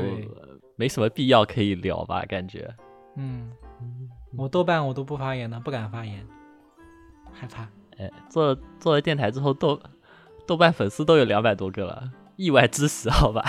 [0.75, 2.23] 没什么必要可以聊吧？
[2.27, 2.73] 感觉
[3.15, 3.51] 嗯，
[4.37, 6.25] 我豆瓣我都不发言的，不敢发言，
[7.31, 7.67] 害怕。
[7.97, 9.79] 哎，做做了电台之后，豆
[10.47, 13.43] 豆瓣粉丝都有两百多个了，意外之喜，好吧？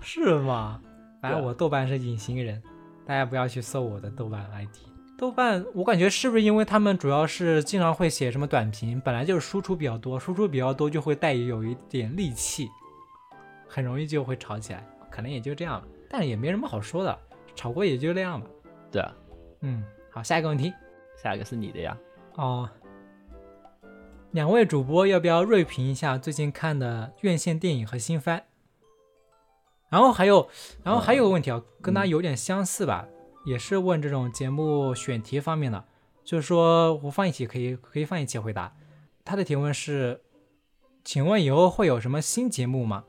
[0.00, 0.80] 是吗？
[1.22, 2.62] 反正我豆瓣是隐形人，
[3.06, 4.76] 大家不要去搜我的豆瓣 ID。
[5.16, 12.68] 豆瓣，我感觉是不是因为他们主要是经常会写什么短评，本来就是输出比较多，输出比较多就会带有一点戾气，
[13.66, 15.88] 很容易就会吵起来，可能也就这样了。
[16.10, 17.18] 但也没什么好说的，
[17.54, 18.46] 吵过也就那样吧。
[18.90, 19.12] 对啊，
[19.60, 20.72] 嗯，好，下一个问题
[21.16, 21.96] 下一个是你的呀。
[22.34, 22.68] 哦。
[24.32, 28.42] 两位主播要不要锐评一下最近看的院线电影和新番？
[29.88, 30.48] 然后还有，
[30.82, 33.06] 然后还有个问题啊，跟他有点相似吧，
[33.44, 35.84] 也是问这种节目选题方面的，
[36.24, 38.76] 就是说我放一起可以可以放一起回答。
[39.24, 40.20] 他的提问是，
[41.04, 43.04] 请问以后会有什么新节目吗？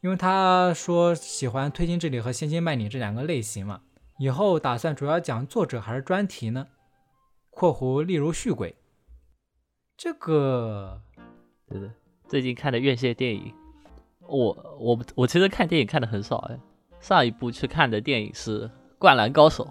[0.00, 3.80] 因为他说喜欢推进之理和现金卖你这两个类型嘛，
[4.18, 6.66] 以后打算主要讲作者还是专题呢
[7.48, 8.74] ？（括弧例如续鬼）
[9.96, 11.00] 这个
[11.66, 11.90] 对的，
[12.28, 13.54] 最近看的院线电影，
[14.26, 16.58] 我我我其实看电影看的很少哎。
[17.00, 18.62] 上一部去看的电影是
[18.98, 19.64] 《灌篮高手》，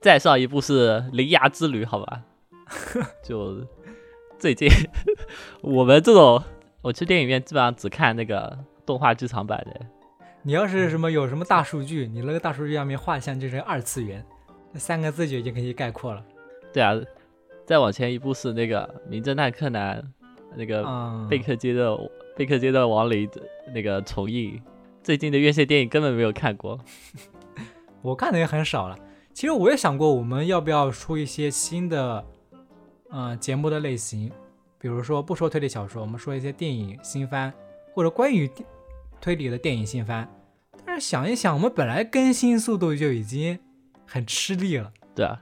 [0.00, 2.22] 再上一部是《铃芽之旅》，好吧？
[3.24, 3.66] 就
[4.38, 4.68] 最近
[5.60, 6.40] 我们这种，
[6.82, 8.56] 我去电影院基本上只看那个
[8.86, 9.80] 动画剧场版的。
[10.42, 14.24] 你要是什么有什么大数据，你那个大数据上面画像就是二次元，
[14.70, 16.24] 那三个字就已经可以概括了。
[16.72, 16.94] 对啊，
[17.66, 20.00] 再往前一步是那个《名侦探柯南》，
[20.54, 21.92] 那个嗯，贝克街的
[22.38, 23.42] 贝克街的亡灵的
[23.74, 24.62] 那个重映。
[25.02, 26.78] 最近的院线电影根本没有看过。
[28.00, 28.96] 我看的也很少了。
[29.34, 32.24] 其实我也想过，我们要不要出一些新的，
[33.10, 34.30] 嗯、节目的类型，
[34.78, 37.52] 比如说不说推理小说，我们说一些电影新番，
[37.92, 38.48] 或者关于
[39.20, 40.32] 推理的电影新番。
[40.86, 43.58] 但是想一想，我们本来更新速度就已经
[44.06, 45.40] 很吃力了，对啊，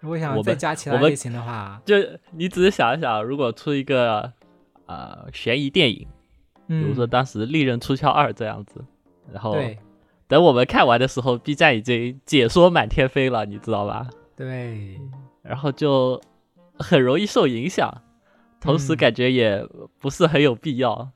[0.00, 1.94] 如果想我再加其他类型的话，就
[2.32, 4.32] 你只是想一想，如果出一个
[4.86, 6.08] 呃悬疑电影，
[6.66, 8.84] 比嗯，如说当时《利刃出鞘二》这样子，
[9.32, 9.78] 然后对
[10.28, 14.08] 等我们看完的时候，B 站已经解说满天飞了，你知道吧？
[14.34, 14.98] 对，
[15.42, 16.20] 然后就
[16.78, 18.02] 很容易受影响，
[18.60, 19.66] 同时嗯感觉也
[19.98, 21.10] 不是很有必要。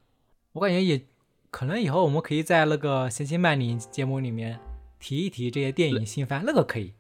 [0.52, 1.06] 我感觉也
[1.50, 4.59] 可能以后我们可以在那个《闲情漫你》节目里面
[4.98, 6.92] 提一提这些电影新番，那个可以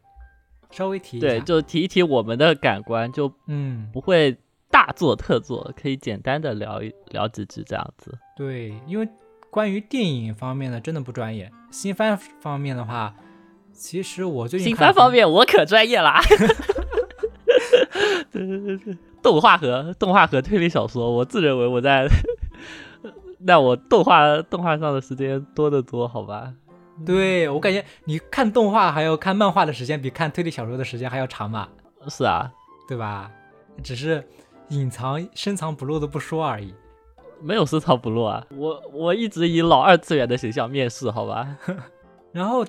[0.70, 1.26] 稍微提一下。
[1.26, 4.36] 对，就提一提我们的感官，就嗯，不会
[4.70, 8.16] 大做特做，可以简单的聊一聊几句这样子。
[8.36, 9.08] 对，因为
[9.50, 13.14] 关于电影方面的真的不专业，新番方面的话，
[13.72, 16.20] 其实我最近新番方面我可专业啦。
[18.30, 22.06] 对对对对，动画和动画和推理小说，我自认为我在，
[23.38, 26.52] 那我动画动画上的时间多得多，好吧？
[27.04, 31.68] 对我感觉你看动画还有看漫画的时间比看推理小说的时间还要长嘛，
[32.08, 32.50] 是啊，
[32.88, 33.30] 对吧？
[33.82, 34.26] 只是
[34.68, 36.74] 隐藏深藏不露的不说而已。
[37.40, 41.58] 没有深藏不露啊，我我一直以老二次元的形象面试，好吧？
[42.32, 42.64] 然后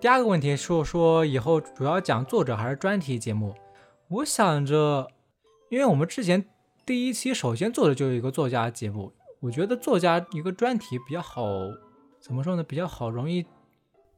[0.00, 3.54] 第二个问题说说以后主要讲作者还是专题节目，
[4.08, 5.08] 我想着，
[5.70, 6.44] 因为我们之前
[6.84, 11.44] 第一期首先做的就是一个作家节目，我觉得作家一个专题比较好，
[12.20, 12.62] 怎么说呢？
[12.62, 13.46] 比较好，容易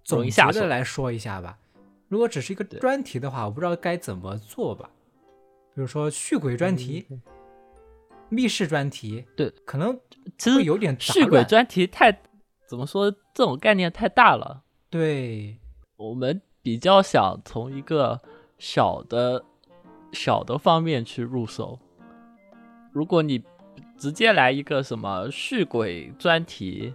[0.03, 1.57] 总结的来说一下吧。
[2.09, 4.91] 如果只是一个专题的话，我不知道该怎么做吧。
[5.75, 7.07] 比如说续鬼专题、
[8.29, 9.99] 密室专题，对，可能
[10.39, 12.13] 其实有点杂续鬼专题太
[12.69, 14.63] 怎么说，这种概念太大了。
[14.89, 15.59] 对，
[15.97, 18.21] 我们比较想从一个
[18.57, 19.45] 小的
[20.13, 21.79] 小的方面去入手。
[22.93, 23.43] 如果你
[23.99, 26.95] 直接来一个什么续鬼专题，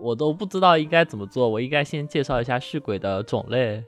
[0.00, 1.46] 我都不知道应该怎么做。
[1.48, 3.84] 我应该先介绍一下续鬼的种类，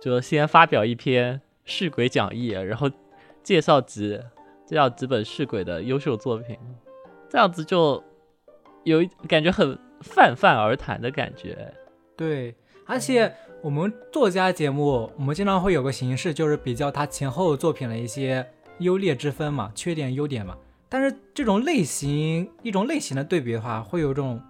[0.00, 2.88] 就先发表一篇续鬼讲义，然后
[3.46, 4.20] 介绍几
[4.66, 6.58] 介绍几本续轨的优秀作品，
[7.28, 8.02] 这样子就
[8.82, 11.72] 有一感觉很泛泛而谈的感觉。
[12.16, 12.56] 对，
[12.86, 13.32] 而且
[13.62, 18.44] 我们作家节目，我们经常会有个形式，就是比较他前后作品的一些
[18.80, 20.56] 优劣之分嘛，缺点、优点嘛。
[20.88, 24.42] 但是这种类型，一种类型的对比的话，会有种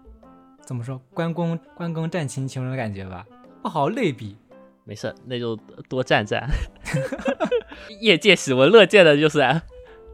[0.63, 3.27] 怎么说，关公关公战秦琼的感觉吧，
[3.63, 4.39] 不好类比。
[4.87, 5.57] 没事，那就
[5.89, 6.49] 多站站。
[8.01, 9.41] 业界喜闻乐见的就是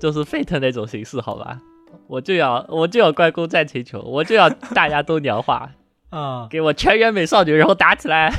[0.00, 1.60] 就是 Fate 那种形式，好吧？
[2.06, 5.70] 我就要我就要关公战秦琼，我就要大家都娘化，
[6.08, 8.32] 啊、给我全员美少女，然后打起来。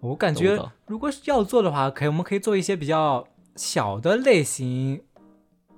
[0.00, 5.02] 我感觉如果是要做的话，可以我们可以做一些比较小的类型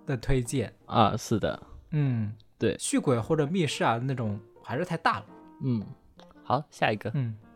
[0.07, 0.73] 的推荐。
[0.87, 5.27] 啊，是的，嗯，对续鬼或者密室啊那种还是太大了。
[5.65, 5.83] 嗯，
[6.45, 7.11] 好，下一个。
[7.15, 7.50] 嗯，好，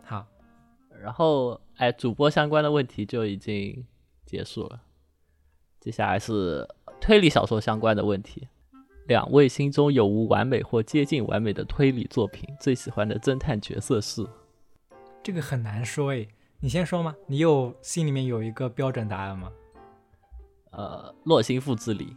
[1.04, 3.84] 然后，哎，主播相关的问题就已经
[4.24, 4.80] 结束了。
[5.78, 6.66] 接下来是
[6.98, 8.48] 推理小说相关的问题。
[9.06, 12.48] 两位心中有无完美或接近完美的推理作品？
[12.58, 14.26] 最喜欢的侦探角色是？
[15.22, 16.26] 这个很难说诶，
[16.60, 17.14] 你先说吗？
[17.26, 19.52] 你有心里面有一个标准答案吗？
[20.70, 22.16] 呃，洛心父之里。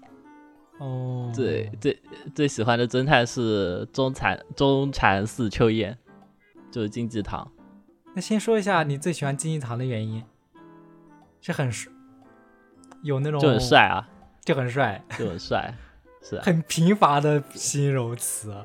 [0.79, 1.99] 哦，最最
[2.33, 5.97] 最喜欢的侦探是中禅中禅寺秋叶，
[6.71, 7.51] 就是金吉堂。
[8.17, 10.23] 那先说一下你最喜欢金一堂的原因，
[11.39, 11.93] 是很帅，
[13.03, 14.09] 有那种就很，帅啊，
[14.43, 15.71] 就很帅，就很帅，
[16.23, 16.41] 是啊。
[16.43, 18.55] 很贫乏的形容词。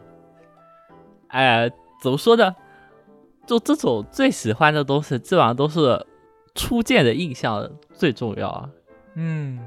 [1.29, 1.71] 哎，
[2.03, 2.57] 怎么说呢？
[3.47, 6.07] 就这种最喜欢的东西，基本上都是
[6.55, 8.71] 初见的印象最重要啊。
[9.17, 9.61] 嗯，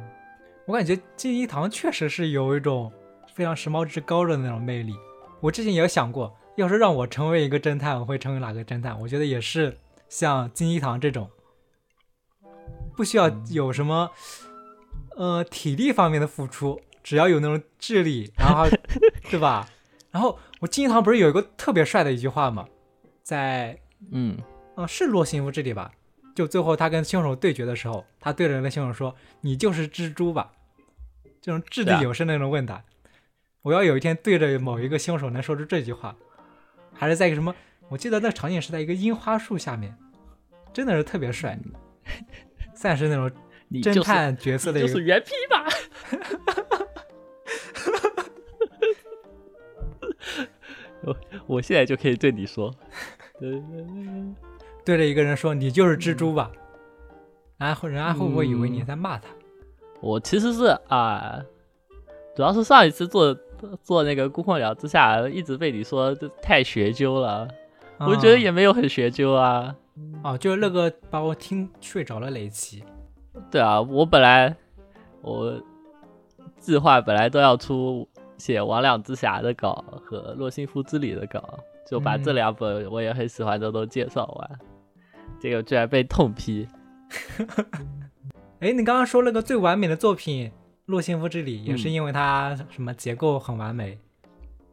[0.65, 2.91] 我感觉金一堂确实是有一种
[3.35, 4.95] 非常时髦之高的那种魅力。
[5.41, 8.99] 我之前也有想过，要是让我成为一个侦探，我会成为哪个侦探？
[9.01, 11.29] 我觉得也是像金一堂这种，
[12.95, 14.11] 不需要有什么
[15.17, 18.65] 呃体力方面的付出，只要有那种智力，然后
[19.29, 19.69] 对吧？
[20.11, 22.65] 然后我金一堂不是有一个特别帅的一句话吗？
[23.21, 23.77] 在
[24.11, 24.37] 嗯，
[24.75, 25.91] 啊，是洛心夫这里吧？
[26.35, 30.51] 就最后他跟凶手对决的时候，他对着那凶手说：“你就是蜘蛛吧？”
[31.41, 32.83] 这种掷地有声的那种问答，
[33.61, 36.15] 我要有一天对着某一个凶手能说出这句话，
[36.95, 37.53] 还是在一个什么？
[37.89, 39.95] 我记得那场景是在一个樱花树下面，
[40.73, 41.59] 真的是特别帅，
[42.73, 43.29] 算是那种
[43.83, 44.87] 侦探角色的一个。
[44.87, 45.65] 你就是原批吧。
[51.03, 52.73] 我我现在就可以对你说，
[54.83, 56.51] 对着一个人说：“你就是蜘蛛吧？”
[57.57, 59.29] 然后人家会不会以为你在骂他？
[60.01, 61.39] 我其实是啊、
[62.35, 63.37] 主要是上一次做
[63.81, 67.47] 做那个《孤魂鸟之下》，一直被你说这太学究了，
[67.99, 69.75] 我觉得也没有很学究啊。
[70.23, 72.83] 哦，就是那个把我听睡着了雷奇。
[73.49, 74.55] 对啊，我本来
[75.21, 75.61] 我
[76.59, 84.59] 计划本来都要出写《魍魉之匣》的稿和《洛心夫之里》的稿，就把这嗯两本我也很喜欢的都介绍完，
[85.39, 86.67] 结果居然被痛批。
[88.59, 90.49] 哎，你刚刚说那个最完美的作品
[90.85, 93.97] 《洛心夫之里》，也是嗯因为它什么结构很完美，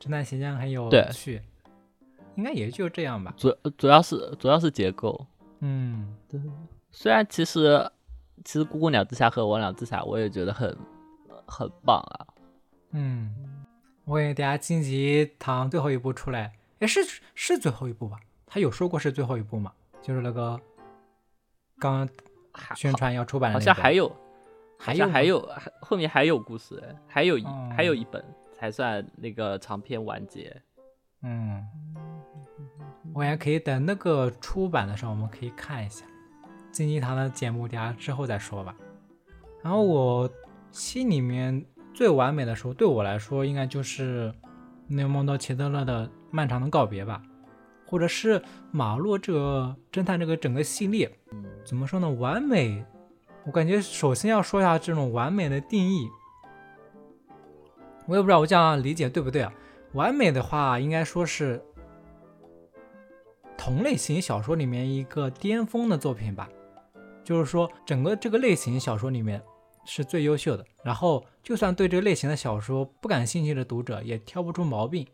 [0.01, 1.41] 侦探形象很有趣，
[2.37, 3.35] 应该也就这样吧。
[3.37, 5.27] 主主要是主要是结构，
[5.61, 6.41] 嗯，对
[6.91, 7.91] 虽然其实
[8.45, 10.77] 其实《姑姑鸟之下》和《我鸟之下》我也觉得很
[11.47, 12.27] 很棒啊。
[12.91, 13.35] 嗯，
[14.05, 17.01] 我感觉等下荆棘堂最后一部出来，哎，是
[17.35, 18.19] 是最后一部吧？
[18.47, 19.73] 他有说过是最后一部吗？
[20.03, 20.61] 就是那个
[21.79, 22.07] 刚
[22.53, 24.17] 还宣传要出版的好那个像还有，好
[24.85, 30.61] 还有还有还后面还有故事，还有一、哦还有一本才算那个长篇完结。
[31.23, 31.65] 嗯，
[33.15, 36.05] 我也可以等那个出版的时候，我们可以看一下
[36.73, 38.75] 金鸡堂的节目，等下之后再说吧。
[39.63, 40.29] 然后我
[40.73, 41.65] 心里面
[41.95, 44.35] 最完美的时候，对我来说应该就是
[44.89, 47.23] 内蒙多齐德勒的《漫长的告别》吧，
[47.87, 48.43] 或者是
[48.73, 51.09] 马洛这个侦探这个整个系列，
[51.65, 52.11] 怎么说呢？
[52.11, 52.85] 完美，
[53.45, 56.09] 我感觉首先要说一下这种完美的定义。
[58.07, 59.53] 我也不知道我这样理解对不对啊？
[59.93, 61.63] 完美的话，应该说是
[63.57, 66.49] 同类型小说里面一个巅峰的作品吧。
[67.25, 69.41] 就是说，整个这个类型小说里面
[69.85, 70.67] 是最优秀的。
[70.83, 75.07] 然后，就算对这个类型的小说不感兴趣的读者也挑不出毛病，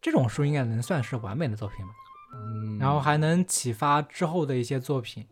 [0.00, 1.92] 这种书应该能算是完美的作品吧。
[2.34, 5.26] 嗯然后还能启发之后的一些作品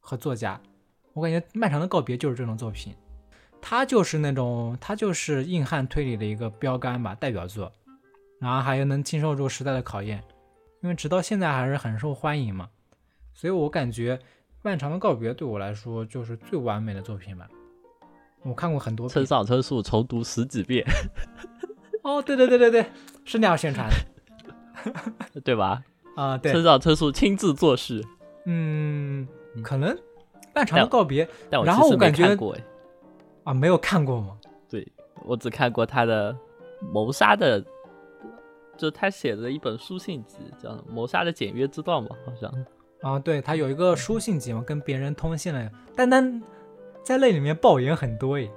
[0.00, 0.60] 和作家。
[1.14, 2.94] 我感觉《漫长的告别》就是这种作品，
[3.60, 7.70] 它就是那种它就是硬汉推理的一个标杆吧，代表作。
[8.38, 10.22] 然后还有能经受住时代的考验，
[10.80, 12.68] 因为直到现在还是很受欢迎嘛。
[13.34, 14.16] 所以我感觉
[14.62, 17.48] 《漫长的告别》对我来说就是最完美的作品吧。
[18.42, 19.12] 我看过很多遍。
[19.12, 20.84] 村上春树重读十几遍，
[22.02, 22.86] 哦，对对对对对，
[23.24, 23.88] 是那样宣传
[25.32, 25.82] 的 对吧？
[26.16, 28.04] 啊、对，村上春树亲自作事，
[28.46, 29.94] 嗯，嗯可能
[30.54, 32.64] 《漫长的告别》但我然后我感觉看过哎，
[33.44, 34.36] 啊，没有看过吗？
[34.68, 34.86] 对
[35.24, 36.36] 我只看过他的
[36.92, 37.64] 谋杀的，
[38.76, 42.52] 就他写的一本书信集，叫《谋杀的简约之道》嘛，好像。
[43.02, 46.42] 啊，对他有一个书信集嘛，跟别人通信了，但丹
[47.02, 48.50] 在那里面爆言很多诶。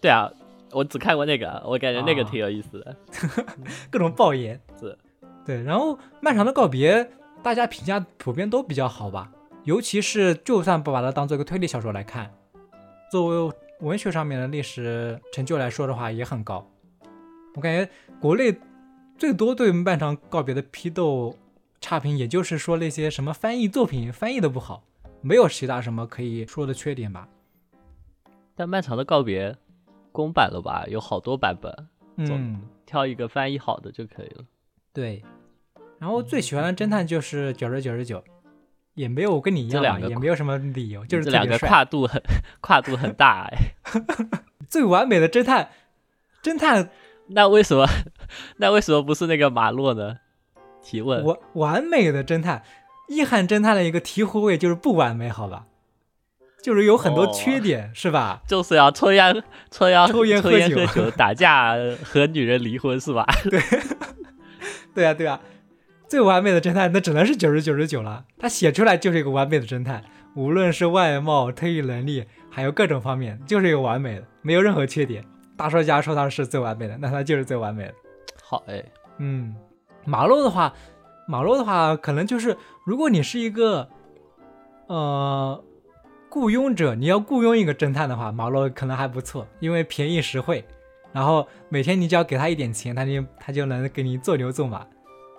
[0.00, 0.30] 对啊，
[0.72, 2.96] 我只看过那个，我感觉那个啊挺有意思的。
[3.90, 4.60] 各种爆言。
[4.78, 4.96] 是，
[5.44, 7.02] 对，然后《漫长的告别》
[7.42, 9.30] 大家评价普遍都比较好吧，
[9.66, 12.32] 尤其是就算不把它当做一个推理小说来看，
[13.10, 16.64] 作为文学上面的历史成就来说的话也很高。
[17.56, 17.90] 我感觉
[18.20, 18.56] 国内
[19.18, 21.36] 最多对《漫长告别》的批斗
[21.80, 24.84] 差评，也就是说那些什么翻译作品翻译的不好，
[25.20, 27.28] 没有其他什么可以说的缺点吧。
[28.54, 29.56] 但漫长的告别
[30.12, 30.86] 公版了吧？
[30.86, 31.88] 有好多版本，
[32.18, 34.44] 嗯，挑一个翻译好的就可以了。
[34.92, 35.24] 对。
[35.98, 38.22] 然后最喜欢的侦探就是九十九十九，
[38.96, 42.20] 也没有跟你一样也没有什么理由，就是这两个跨度很
[42.60, 43.56] 跨度很大哎。
[44.68, 45.68] 最完美的侦探，
[46.42, 46.90] 侦探
[47.30, 47.86] 那为什么
[48.56, 50.16] 那为什么不是那个马洛呢？
[50.82, 51.24] 提问。
[51.24, 52.62] 完完美的侦探，
[53.08, 55.66] 硬汉侦探的一个醍醐味就是不完美，好吧？
[56.62, 58.42] 就是有很多哦缺点，是吧？
[58.48, 63.24] 就是要抽烟、抽烟、抽烟抽喝酒烟喝酒、打架和女人离婚是吧？
[64.94, 65.38] 对啊，对啊，
[66.08, 70.04] 最完美的侦探那只能是九十九十九了，他写出来就是一个完美的侦探，
[70.34, 75.24] 无论是外貌、特异能力，还有各种方面，就是一个完美的，没有任何缺点。
[75.56, 77.94] 大说家说他是最完美的，那他就是最完美的。
[78.42, 78.84] 好哎，
[79.18, 79.54] 嗯，
[80.04, 80.72] 马洛的话，
[81.26, 83.88] 马洛的话，可能就是如果你是一个
[84.86, 85.64] 呃
[86.28, 90.64] 雇佣者，你要雇佣一个侦探的话，马洛可能还不错，因为便宜实惠，
[91.12, 94.86] 然后每天你只要给他一点钱，他就他就能给你做牛做马，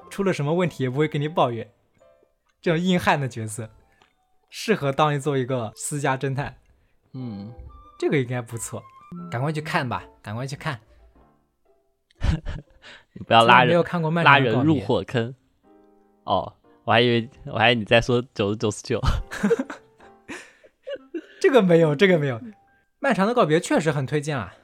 [0.09, 1.69] 出了什么问题也不会跟你抱怨。
[2.61, 3.69] 这种硬汉的角色，
[4.49, 6.57] 适合当一做一个私家侦探，
[7.13, 7.53] 嗯，
[7.99, 8.83] 这个应该不错，
[9.31, 10.79] 赶快去看吧，赶快去看。
[13.13, 15.35] 你不要拉人没有看过漫拉人入火坑。
[16.23, 18.99] 哦，我还以为我还以为你在说九十九十九。
[21.39, 22.41] 这个没有，这个没有。
[22.99, 24.55] 漫长的告别确实很推荐啊，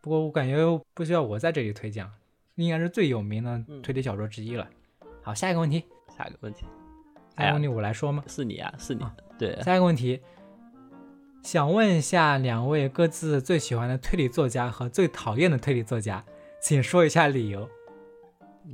[0.00, 0.56] 不过我感觉
[0.94, 2.10] 不需要我在这里推荐，
[2.54, 4.68] 应该是最有名的推理小说之一了。
[5.22, 5.84] 好，下一个问题，
[6.16, 6.66] 下一个问题
[7.36, 8.22] 下一个问题我来说吗？
[8.26, 9.14] 是你啊，是你啊。
[9.38, 10.20] 对，下一个问题，
[11.42, 16.24] 想问一下两位各自最喜欢的推理作家和最讨厌的推理作家，
[16.60, 17.68] 请说一下理由。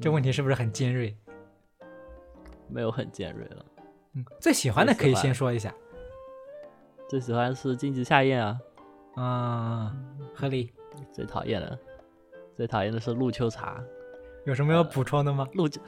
[0.01, 1.17] 这问题是不是很尖锐？
[2.69, 3.65] 没有很尖锐了。
[4.15, 5.73] 嗯，最喜欢的可以先说一下。
[7.09, 8.61] 最喜欢是荆棘夏彦啊，
[9.15, 9.97] 啊、
[10.35, 10.73] 合理。
[11.13, 11.79] 最讨厌的，
[12.57, 13.81] 最讨厌的是陆秋茶。
[14.45, 15.47] 有什么要补充的吗？
[15.55, 15.81] 陆秋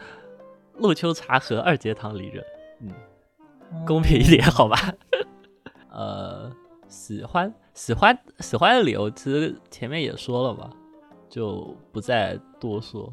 [0.81, 2.45] 陆秋茶和二阶堂离人，
[2.81, 4.76] 嗯，公平一点好吧？
[5.93, 6.51] 呃，
[6.89, 10.70] 喜欢喜欢喜欢的理由，其实前面也说了嘛，
[11.28, 13.12] 就不再多说。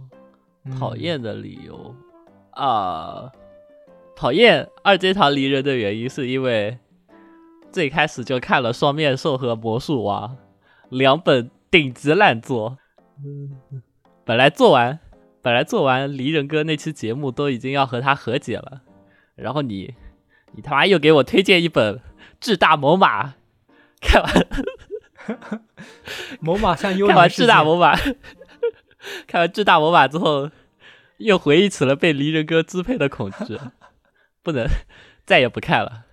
[0.66, 0.72] 嗯。
[0.78, 1.96] 讨厌的理由
[2.52, 3.32] 啊、
[4.16, 6.78] 讨厌二阶堂离人的原因是因为
[7.72, 10.36] 最开始就看了《双面兽》和《魔术王》
[10.90, 12.78] 两本顶级烂作，
[14.26, 15.00] 本来做完
[15.42, 18.82] 本来做完离人哥那期节目都已经要和他和解了，
[19.36, 19.94] 然后你
[20.54, 21.96] 你他妈又给我推荐一本
[22.40, 23.26] 《智大猛犸》，
[24.02, 24.48] 看完
[26.40, 27.96] 猛犸像幽看完《灵世界智大猛犸》，
[29.28, 30.50] 看完《智大猛犸》之后，
[31.18, 33.60] 又回忆起了被离人哥支配的恐惧，
[34.44, 34.68] 不能
[35.26, 36.06] 再也不看了，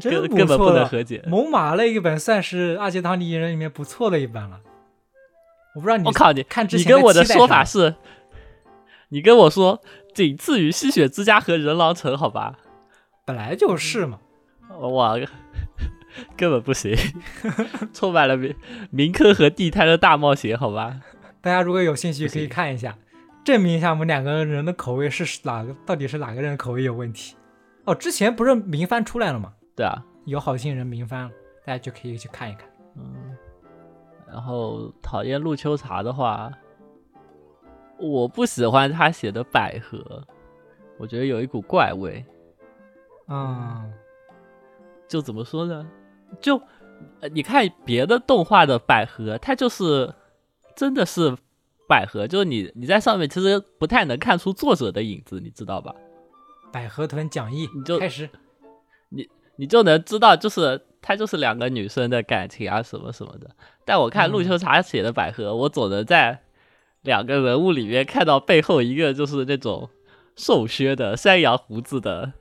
[0.00, 1.22] 根根本不能和解。
[1.26, 4.60] 猛犸那一本算是二阶堂离人里面不错的一本了。
[5.74, 7.96] 我不知道你我靠你，看之前你跟我的说法是，
[9.10, 9.80] 你跟我说
[10.14, 12.58] 仅次于吸血之家和人狼城，好吧？
[13.24, 14.18] 本来就是嘛。
[14.70, 15.18] 我，
[16.36, 16.96] 根本不行，
[17.94, 18.54] 充满了民
[18.90, 21.00] 民科和地摊的大冒险，好吧？
[21.40, 22.96] 大家如果有兴趣可以看一下，
[23.44, 27.36] 证明一下我们两个人的口味是哪个，到底是哪个人的口味有问题。
[27.84, 29.52] 哦，之前不是明番出来了吗？
[29.76, 31.30] 对啊，有好心人明番了，
[31.64, 32.66] 大家就可以去看一看。
[32.96, 33.36] 嗯，
[34.26, 36.50] 然后讨厌陆秋茶的话，
[37.98, 40.22] 我不喜欢他写的百合，
[40.98, 42.24] 我觉得有一股怪味。
[43.28, 43.92] 嗯，
[45.08, 45.86] 就怎么说呢？
[46.40, 46.60] 就
[47.20, 50.12] 呃你看别的动画的百合，它就是
[50.74, 51.36] 真的是
[51.88, 55.94] 百合，就是你你在上面其实不太能看出作者的影子，你知道吧？
[56.72, 58.28] 百合豚讲义你就开始。
[59.56, 63.48] 你就能知道，就是它就是两个女生的感情啊什么什么的。
[63.84, 66.42] 但我看陆秋茶写的百合，我总能在
[67.04, 69.88] 两个人物里面看到背后一个就是那种
[70.34, 72.32] 瘦削的山羊胡子的。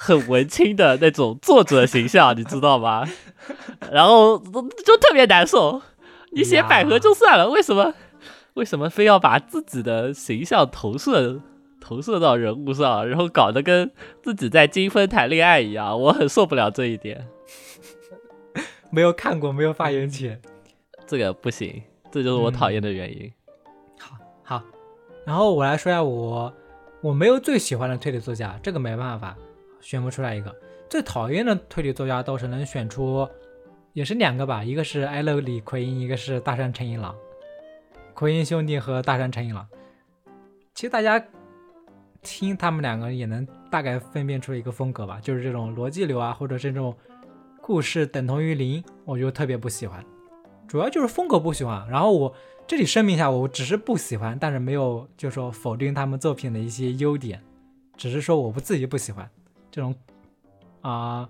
[0.00, 3.04] 很文青的那种作者形象，你知道吗？
[3.90, 5.82] 然后就特别难受。
[6.30, 7.92] 你写百合就算了，为什么
[8.54, 11.40] 为什么非要把自己的形象投射
[11.80, 13.90] 投射到人物上，然后搞得跟
[14.22, 16.00] 自己在金分谈恋爱一样？
[16.00, 17.26] 我很受不了这一点。
[18.92, 20.40] 没有看过，没有发言权。
[21.08, 23.28] 这个不行，这这就是我讨厌的原因。
[23.28, 23.37] 好，
[24.48, 24.62] 好，
[25.26, 26.50] 然后我来说一下我
[27.02, 29.36] 我没有最喜欢的推理作家，这个没办法
[29.78, 30.50] 选不出来一个。
[30.88, 33.28] 最讨厌的推理作家倒是能选出，
[33.92, 37.14] 也是两个吧，一个是艾勒里奎因，一个是大山诚一郎。
[38.14, 39.68] 奎因兄弟和大山诚一郎，
[40.74, 41.22] 其实大家
[42.22, 46.96] 听他们两个也能大概分辨出一个风格吧，就是这种逻辑流啊，或者是这种
[47.60, 50.02] 故事等同于零，我就特别不喜欢。
[50.66, 51.86] 主要就是风格不喜欢。
[51.90, 52.34] 然后我
[52.68, 57.42] 这里声明一下，我只是不喜欢，但是没有就说否定他们作品的一些优点，
[57.96, 59.28] 只是说我不自己不喜欢
[59.70, 59.94] 这种。
[60.82, 61.26] 啊，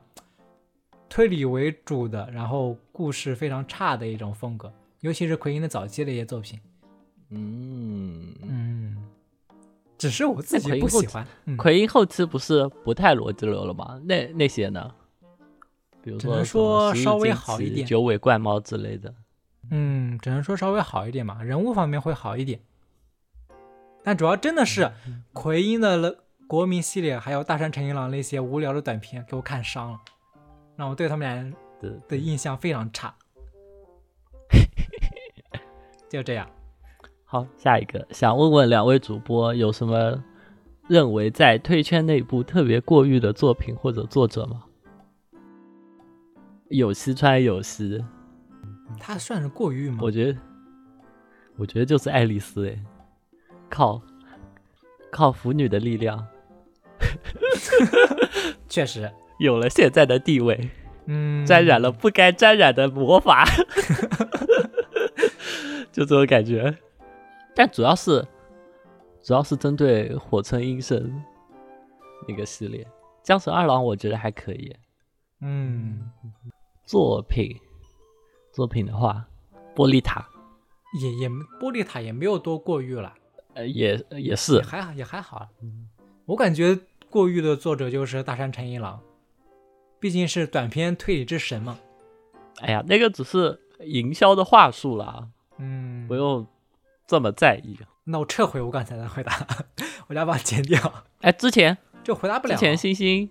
[1.08, 6.58] 推理为主的，然后故事非常差的一种风格，尤其是奎因的早期的一些作品。
[7.30, 8.96] 嗯嗯，
[9.96, 11.24] 只是我自己不喜欢。
[11.56, 14.00] 奎因后期不是不太逻辑流了吗？
[14.04, 14.92] 那那些呢？
[16.02, 19.14] 比如说，只能说稍微好一点，九尾怪猫之类的。
[19.70, 22.60] 嗯，只能说稍微好一点嘛，人物方面会好一点。
[24.02, 24.92] 但主要真的是
[25.32, 26.24] 奎因的。
[26.48, 30.00] 国民系列还有大山诚一郎那些无聊的短片给我看伤了，
[30.76, 33.14] 让我对他们俩的的印象非常差。
[36.08, 36.48] 就这样，
[37.26, 40.24] 好，下一个想问问两位主播有什么
[40.88, 44.64] 认为在推圈内部特别过誉的作品或者作者吗？
[46.70, 48.02] 有西川有希，
[48.98, 49.98] 他算是过誉吗？
[50.02, 50.38] 我觉得，
[51.56, 52.78] 我觉得就是爱丽丝哎，
[53.68, 54.00] 靠，
[55.10, 56.26] 靠腐女的力量。
[58.68, 60.70] 确实有了现在的地位，
[61.06, 63.44] 嗯，沾染了不该沾染的魔法，
[65.92, 66.76] 就这种感觉。
[67.54, 68.26] 但主要是，
[69.22, 71.22] 主要是针对火村英生
[72.28, 72.86] 那个系列，
[73.22, 74.74] 江神二郎我觉得还可以。
[75.40, 76.10] 嗯，
[76.84, 77.56] 作品
[78.58, 79.24] 作品的话，
[79.76, 80.26] 玻璃塔
[81.00, 81.28] 也也
[81.60, 83.14] 玻璃塔也没有多过誉了，
[83.54, 85.46] 呃，也也是还好也还好。
[86.26, 86.80] 我感觉。
[87.10, 89.00] 过誉的作者就是大山诚一郎，
[89.98, 91.78] 毕竟是短篇推理之神嘛。
[92.60, 96.46] 哎呀，那个只是营销的话术啦，嗯，不用
[97.06, 97.78] 这么在意。
[98.04, 99.46] 那我撤回我刚才的回答，
[100.08, 100.78] 我要把它剪掉。
[101.22, 102.54] 哎，之前就回答不了。
[102.54, 103.30] 之前星星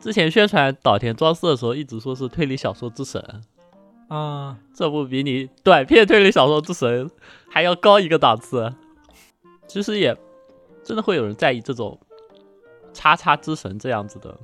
[0.00, 3.44] 之前宣传岛田庄司的时候，一直说是推理小说之神。
[4.08, 7.10] 啊，这不比你短篇推理小说之神
[7.50, 8.74] 还要高一个档次？
[9.66, 10.16] 其实也
[10.82, 11.98] 真的会有人在意这种。
[12.94, 14.36] 叉叉之神这样子的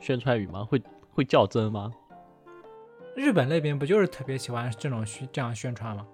[0.00, 0.62] 宣传语吗？
[0.64, 0.82] 会
[1.14, 1.90] 会较真吗？
[3.14, 6.04] 日本那边不就是特别喜欢这种宣这样宣传吗？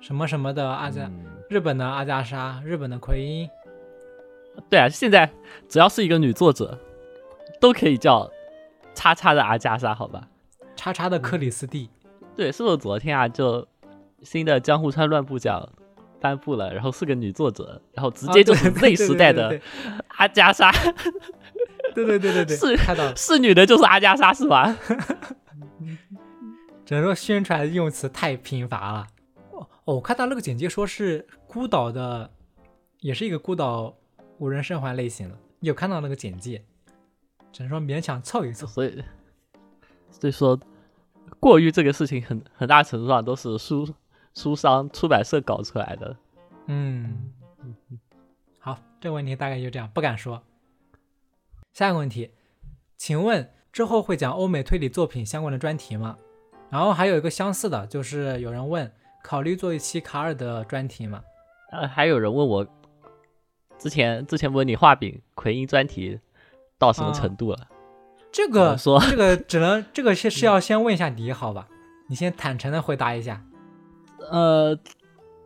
[0.00, 1.10] 什么什么的阿加，
[1.48, 3.48] 日本的阿加莎，日本的奎因。
[4.70, 5.28] 对啊，现在
[5.68, 6.78] 只要是一个女作者，
[7.60, 8.30] 都可以叫
[8.94, 10.28] 叉叉的阿加莎，好吧？
[10.84, 11.88] 叉叉的克里斯蒂。
[12.36, 13.26] 对，是不是昨天啊？
[13.26, 13.66] 就
[14.22, 15.66] 新的江户川乱步奖
[16.20, 19.58] 颁布了，然后是个女作者，然后直接就是 Z 时代的
[20.08, 20.70] 阿加莎。
[21.94, 24.76] 对对对对对， 是看到是女的，就是阿加莎，是吧？
[26.84, 29.06] 只能说宣传用词太贫乏了。
[29.52, 32.30] 哦，我看到那个简介说是孤岛的，
[33.00, 33.96] 也是一个孤岛
[34.36, 35.38] 无人生还类型的。
[35.60, 36.62] 有看到那个简介，
[37.50, 38.66] 只能说勉强凑一凑。
[38.66, 39.02] 所以，
[40.10, 40.58] 所以说
[41.44, 43.86] 过于这个事情，很很大程度上都是书。
[44.32, 46.16] 书商出版社搞出来的，
[46.66, 47.30] 嗯，
[48.58, 50.42] 好，这个问题大概就这样，不敢说。
[51.72, 52.32] 下一个问题，
[52.96, 56.18] 请问之后会讲欧美推理作品相关的专题吗？
[56.68, 58.90] 然后还有一个相似的，就是有人问，
[59.22, 61.22] 考虑做一期卡尔的专题吗？
[61.70, 62.66] 呃，还有人问我，
[63.78, 66.18] 之前之前问你画饼奎因专题
[66.76, 67.68] 到什么程度了？
[68.34, 71.68] 这个说这个 只能这个是是要先问一下你好吧？
[72.08, 73.40] 你先坦诚的回答一下。
[74.28, 74.76] 呃，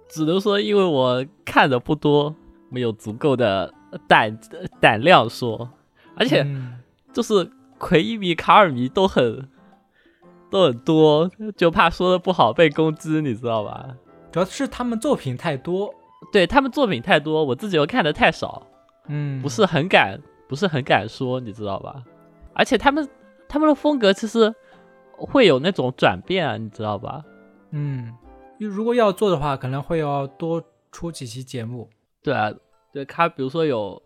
[0.09, 2.35] 只能说因为我看的不多，
[2.71, 3.75] 没有足够的
[4.07, 4.39] 胆
[4.81, 5.69] 胆量说，
[6.17, 6.47] 而且
[7.13, 9.47] 就是奎一迷、卡尔迷都很
[10.49, 13.97] 都很多，就怕说的不好被攻击，你知道吧？
[14.33, 15.95] 主要是他们作品太多，
[16.33, 18.67] 对他们作品太多，我自己又看的太少，
[19.09, 20.19] 嗯，不是很敢，
[20.49, 22.03] 不是很敢说，你知道吧？
[22.59, 23.09] 而且他们
[23.49, 24.55] 他们的风格其实
[25.13, 27.25] 会有那种转变啊，你知道吧？
[27.71, 28.13] 嗯。
[28.59, 31.89] 如果要做的话，可能会要多出几期节目。
[32.25, 32.53] 对啊，
[32.93, 34.03] 对他，比如说有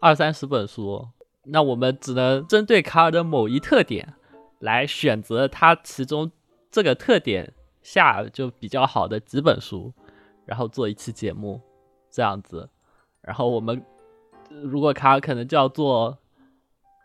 [0.00, 1.06] 二三十本书，
[1.44, 4.14] 那我们只能针对卡尔的某一特点
[4.60, 6.32] 来选择他其中
[6.70, 9.92] 这个特点下就比较好的几本书，
[10.46, 11.60] 然后做一期节目
[12.10, 12.66] 这样子。
[13.20, 13.84] 然后我们
[14.48, 16.16] 如果卡尔可能就要做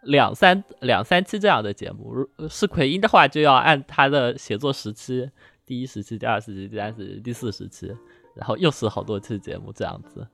[0.04, 5.30] 两三两三期这样的节目，如是奎因的话，就要按他的写作时期。
[5.66, 7.96] 第一时期、第二时期、第三时期、第四时期，
[8.34, 10.28] 然后又是好多期节目这样子。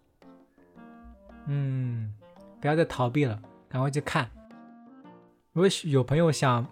[1.48, 2.14] 嗯，
[2.62, 3.38] 不要再逃避了，
[3.68, 4.30] 赶快去看。
[5.52, 6.66] 如果有朋友想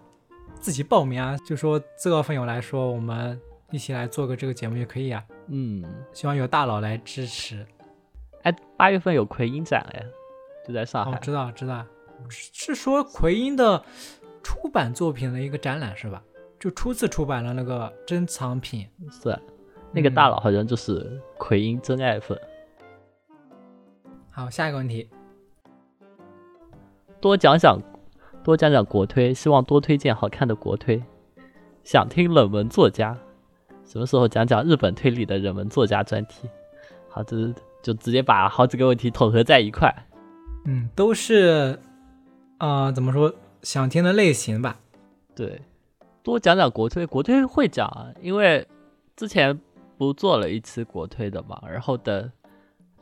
[0.58, 3.38] 自己报名啊，就说自告奋勇来说，我们
[3.70, 5.22] 一起来做个这个节目也可以啊。
[5.48, 5.84] 嗯，
[6.14, 7.66] 希望有大佬来支持。
[8.44, 10.02] 哎，八月份有奎因展哎，
[10.66, 11.10] 就在上海。
[11.10, 11.84] 我知道，知道，
[12.28, 13.82] 是说奎因的
[14.42, 16.22] 出版作品的一个展览是吧？
[16.58, 18.86] 就初次出版了那个珍藏品。
[19.10, 19.38] 是，
[19.92, 22.38] 那个大佬好像就是奎因真爱粉。
[24.30, 25.08] 好，下一个问题，
[27.20, 27.78] 多讲讲，
[28.42, 31.02] 多讲讲国推，希望多推荐好看的国推。
[31.84, 33.16] 想听冷门作家，
[33.84, 36.48] 什么时候讲讲日本推理的冷门作家专题？
[37.08, 37.36] 好，这
[37.82, 39.94] 就直接把好几个问题统合在一块。
[40.64, 41.78] 嗯，都是，
[42.58, 44.80] 啊，怎么说，想听的类型吧。
[45.34, 45.62] 对，
[46.22, 48.66] 多讲讲国推，国推会讲啊，因为
[49.16, 49.58] 之前
[49.96, 52.30] 不做了一期国推的嘛，然后等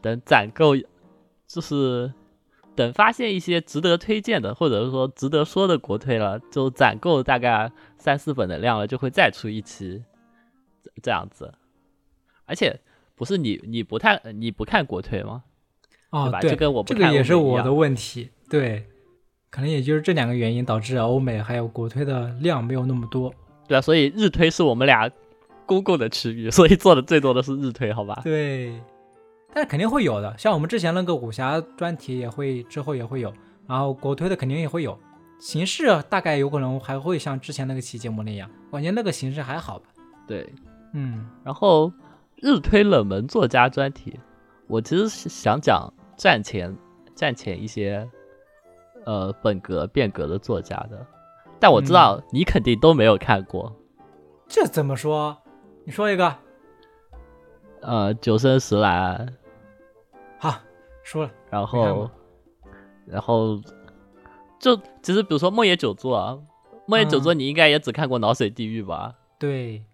[0.00, 0.74] 等攒够。
[1.44, 2.10] 就是
[2.74, 10.02] 等发现一些值得推荐的，或者是说值得说的国推了，就攒够大概三四本的量了，就会再出一期
[11.02, 11.52] 这样子。
[12.46, 12.80] 而且
[13.14, 15.44] 不是你你不太你不看国推吗？
[16.08, 16.40] 哦，对吧？
[16.40, 18.30] 就跟我这个也是我的问题。
[18.48, 18.86] 对，
[19.52, 23.30] 可能也就是这两个原因导致欧美还有国推的量没有那么多。
[23.68, 25.10] 对啊，所以日推是我们俩
[25.66, 28.22] 公共的区域，所以做的最多的是日推，好吧？
[28.24, 28.72] 对。
[29.54, 33.30] 但是肯定会有的，像我们之前那个武侠专题也会，之后也会有，
[33.68, 34.98] 然后国推的肯定也会有，
[35.38, 39.84] 形式大概有可能还会像之前那个期节目那样，我感觉那个形式还好吧？
[40.26, 40.50] 对，
[40.94, 41.92] 嗯，然后
[42.36, 44.18] 日推冷门作家专题，
[44.66, 46.74] 我其实是想讲战前
[47.14, 48.08] 战前一些
[49.04, 51.06] 呃本格变革的作家的，
[51.58, 53.74] 但我知道你肯定都没有看过，
[54.48, 55.36] 这怎么说？
[55.84, 56.34] 你说一个，
[57.80, 59.34] 呃，九生石兰。
[60.38, 60.60] 好，
[61.02, 62.10] 说了，然后，
[63.06, 63.60] 然后，
[64.58, 66.38] 就其实比如说梦野久作啊，
[66.86, 69.14] 梦野久作你应该也只看过《脑水地狱》吧？
[69.38, 69.84] 对，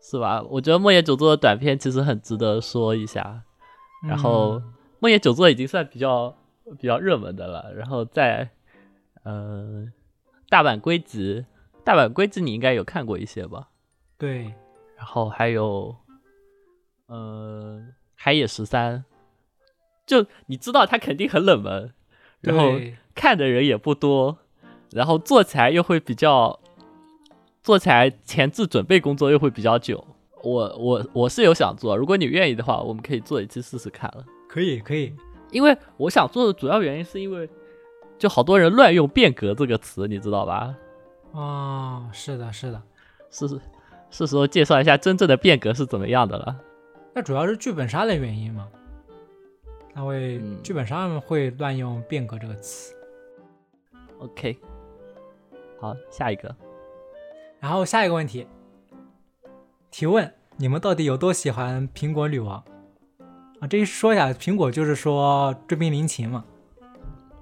[0.00, 0.42] 是吧？
[0.48, 3.42] 我觉得梦野久作的短片其实很值得说一下。
[4.06, 4.60] 然后，
[5.00, 6.34] 梦野久作已经算比较
[6.78, 7.72] 比较热门的了。
[7.74, 8.50] 然后在，
[9.24, 9.86] 呃，
[10.48, 11.44] 大阪归集，
[11.82, 13.68] 大阪归集你应该有看过一些吧？
[14.16, 14.54] 对。
[14.96, 15.94] 然后还有，
[17.06, 17.82] 呃，
[18.14, 19.04] 海野十三。
[20.06, 21.92] 就你知道他肯定很冷门，
[22.40, 22.78] 然后
[23.14, 24.38] 看的人也不多，
[24.92, 26.60] 然后做起来又会比较，
[27.62, 30.06] 做起来前置准备工作又会比较久。
[30.42, 34.24] 我我我是有想做，如果你愿意的话，我们可以做一期试试看了。
[34.46, 35.14] 可以可以，
[35.50, 37.48] 因为我想做的主要原因是因为，
[38.18, 40.74] 就好多人乱用“变革”这个词，你知道吧？
[41.32, 42.82] 哦，是的，是的，
[43.30, 43.48] 是
[44.10, 46.56] 是时候介绍一下真正的变革是怎么样的了。
[47.12, 48.68] 那主要是剧本杀的原因吗？
[49.92, 52.94] 他会剧本杀会乱用“变革”这个词。
[54.18, 54.56] OK，
[55.80, 56.54] 好，下一个。
[57.60, 58.46] 然后下一个问题，
[59.90, 62.62] 提问：你们到底有多喜欢苹果女王？
[63.60, 66.44] 啊，这一说一下，苹果就是说追兵林琴嘛。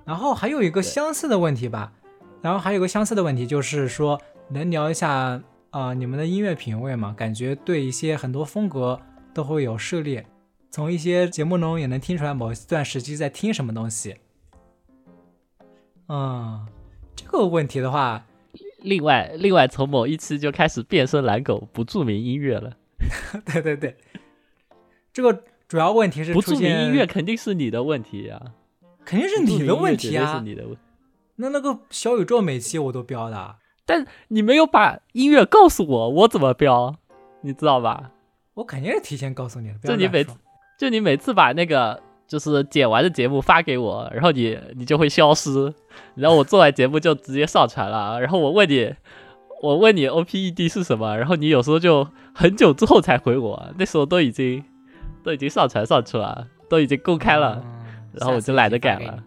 [0.05, 1.92] 然后还有一个相似的问题吧。
[2.40, 5.40] 然后还有个相似的问题，就是说能聊一下
[5.70, 7.14] 啊你们的音乐品味吗？
[7.16, 9.00] 感觉对一些很多风格
[9.32, 10.26] 都会有涉猎。
[10.70, 14.16] 从一些节目中也能听出来某一段时期在听什么东西。
[16.09, 16.66] 嗯，
[17.14, 18.26] 这个问题的话，
[18.80, 22.76] 另外另外从某一期就开始变身蓝狗不注明音乐了。
[23.46, 23.96] 对对对，
[25.12, 28.40] 这个主要问题是不注明音乐肯定是你的问题呀，
[29.05, 30.76] 肯定是你的问题啊，是你的问。
[31.36, 36.96] 那那个小宇宙每期我都标的，但你没有把音乐告诉我，我怎么标？
[37.40, 38.11] 你知道吧？
[38.55, 40.32] 我肯定是提前告诉你的，就你每次。
[40.78, 45.72] 就你每次把那个就是剪完的节目发给我，然后你你就会消失，
[46.16, 48.92] 然后我做完节目就直接上传了，然后我问你，
[49.62, 54.64] 我问你 O P E D 是什么，然后你有时候就很久之后才回我，那时候都已经
[55.22, 57.64] 都已经上传上去了，都已经公开了，
[58.14, 59.22] 然后我就懒得改了。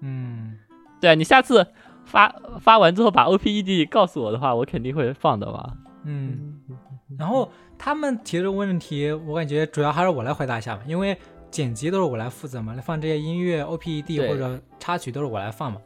[0.00, 0.58] 嗯，
[1.00, 1.66] 对啊，你下次
[2.04, 5.72] 发发完之后把 O P E D 告诉我的话，我肯定会放的嘛。
[6.04, 6.60] 嗯，
[7.18, 7.50] 然后。
[7.80, 11.16] 他们提的问题，我感觉主要还是我来回答一下吧，因为
[11.48, 15.80] 剪辑都是我来负责嘛，来放这些音乐 O P E D 或者插曲都是我来放嘛。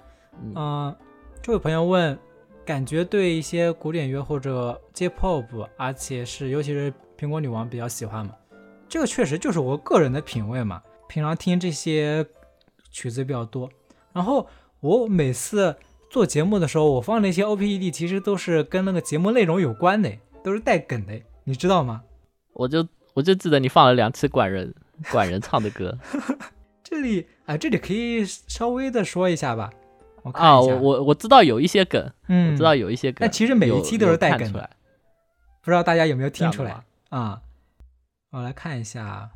[0.56, 0.96] 嗯，
[1.42, 2.18] 这位朋友问，
[2.64, 8.32] 感觉对一些古典乐或者 J Pop，而且是尤其是苹果女王比较喜欢嘛？
[8.88, 12.24] 这个确实就是我个人的品味嘛，平常听这些
[12.92, 13.68] 曲子比较多。
[14.12, 14.46] 然后
[14.80, 15.74] 我每次
[16.08, 20.12] 做节目的时候，我放那些 O P E D，其实都是跟那个节目内容有关的，
[20.44, 21.20] 都是带梗的。
[21.44, 22.02] 你知道吗？
[22.52, 24.74] 我就我就记得你放了两次管人
[25.10, 25.98] 管人唱的歌
[26.84, 29.70] 这里啊，这里可以稍微的说一下吧。
[30.22, 34.70] 我看啊，我我我知道有一些梗，嗯，我知道有一些梗，但其实每一期都是带梗的看出来。
[35.62, 37.40] 不知道大家有没有听出来啊、
[38.30, 39.30] 我来看一下，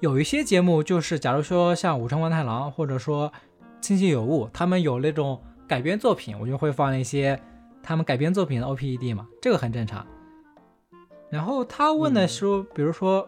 [0.00, 3.28] 有一些节目就是，假如说像《武城王太郎》或者说
[3.80, 7.40] 《津津有物》，他们有那种改编作品，我就会放一些
[7.82, 10.06] 他们改编作品的 OPED 嘛，这个很正常。
[11.30, 13.22] 然后他问的说，比如说，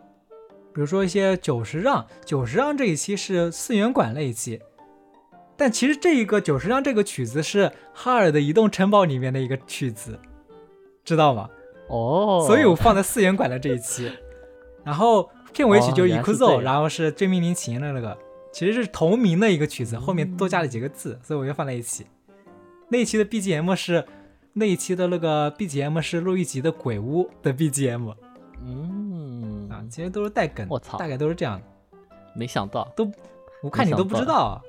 [0.75, 4.61] 比如说一些九十让，九十让这一期是四元馆那一期，
[5.57, 10.21] 但其实这一个九十让这个曲子是哈尔的《移动城堡》里面的一个曲子，
[11.03, 11.49] 知道吗？
[11.89, 14.13] 哦，所以我放在四元馆的这一期，
[14.85, 18.17] 然后片尾曲就是哦原来是 Ikuzo，、这样然后是追命林琴的那个，
[18.53, 22.07] 其实是同名的一个曲子，后面多加了几个字，所以我就放在一起。
[22.89, 24.05] 那一期的 BGM 是
[24.55, 28.15] 那一期的那个 BGM 是录一吉的鬼屋的 BGM
[28.65, 31.67] 嗯啊，其实都是带梗，我操大概都是这样的。
[32.35, 33.11] 没想到，都
[33.63, 34.63] 我看你都不知道啊，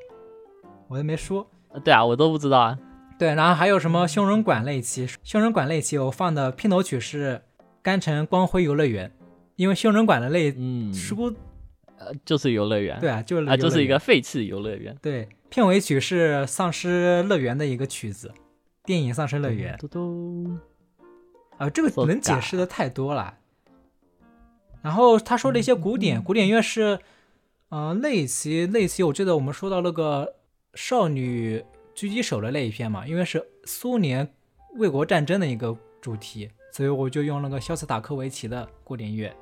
[0.87, 1.47] 我都没说。
[1.71, 2.77] 呃对啊，我都不知道啊。
[3.17, 5.07] 对，然后还有什么凶人馆那一期？
[5.23, 7.41] 凶人馆那一期我放的片头曲是
[7.81, 9.11] 甘城光辉游乐园，
[9.59, 11.35] 因为修人馆的那嗯，书，
[11.97, 14.97] 呃，就是游乐园，对啊，就是啊，就是一个废弃游乐园。
[15.01, 18.31] 对，片尾曲是丧尸乐园的一个曲子，
[18.85, 20.57] 电影《丧尸乐园》嘟嘟，
[21.57, 23.37] 啊，这个能解释的太多了。
[24.81, 26.97] 然后他说了一些古典，古典乐是，
[27.67, 30.35] 呃，那一期那一期我记得我们说到那个
[30.73, 31.61] 少女
[31.93, 34.33] 狙击手的那一篇嘛，因为是苏联
[34.77, 39.35] 卫国战争的一个主题，所以我就用那个肖斯塔科维奇的古典乐。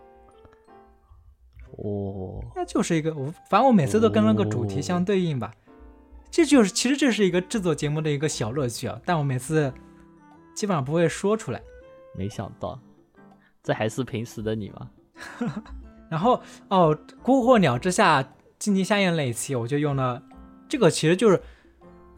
[1.78, 5.52] 哦，那就是一个我，反正我每次都跟那个主题相对应吧。
[6.30, 9.74] 这就是其实这是一个制作节目的一个小乐趣啊，但我每次
[10.54, 11.62] 基本上不会说出来。
[12.16, 12.80] 没想到，
[13.64, 14.90] 这还是平时的你吗？
[16.10, 18.24] 然后哦，《孤火鸟之下》
[18.58, 20.22] 荆棘夏宴那一期，我就用了
[20.68, 21.40] 这个，其实就是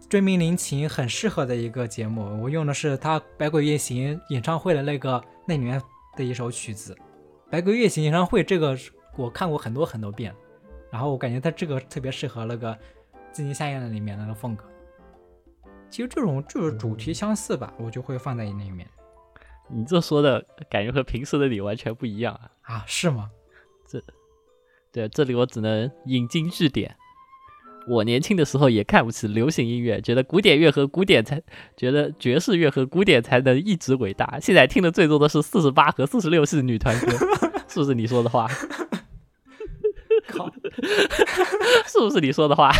[0.07, 2.41] 追名林琴很适合的一个节目。
[2.41, 5.81] 我用的是他《百鬼夜行》演唱会的那个那里面
[6.15, 6.93] 的一首曲子，
[7.51, 8.77] 《百鬼夜行》演唱会这个
[9.15, 10.33] 我看过很多很多遍，
[10.91, 12.77] 然后我感觉它这个特别适合那个
[13.31, 14.65] 荆棘夏宴的里面那个风格。
[15.89, 18.87] 其实这种就是主题相似吧，我就会放在那里面
[19.67, 22.49] 你这说的感觉和平时的你完全不一样啊！
[22.61, 23.29] 啊，是吗？
[23.87, 24.01] 这
[24.91, 26.95] 对，这里我只能引经据典。
[27.87, 31.41] 我年轻的时候也看不起流行音乐，觉得古典乐和古典才，
[31.75, 34.39] 觉得爵士乐和古典才能一直伟大。
[34.39, 37.11] 现在听的最多的是四十八和四十六系女团歌，
[37.67, 38.47] 是不是你说的话？
[40.81, 41.43] 靠！
[41.87, 42.71] 是不是你说的话？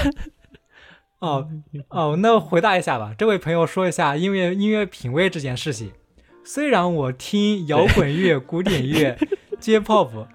[1.20, 1.48] 哦
[1.90, 3.14] 哦，那回答一下吧。
[3.18, 5.92] 这位朋友说一下音乐音乐品味这件事情。
[6.46, 9.18] 虽然我听摇滚乐、古典乐、
[9.60, 10.28] J-pop，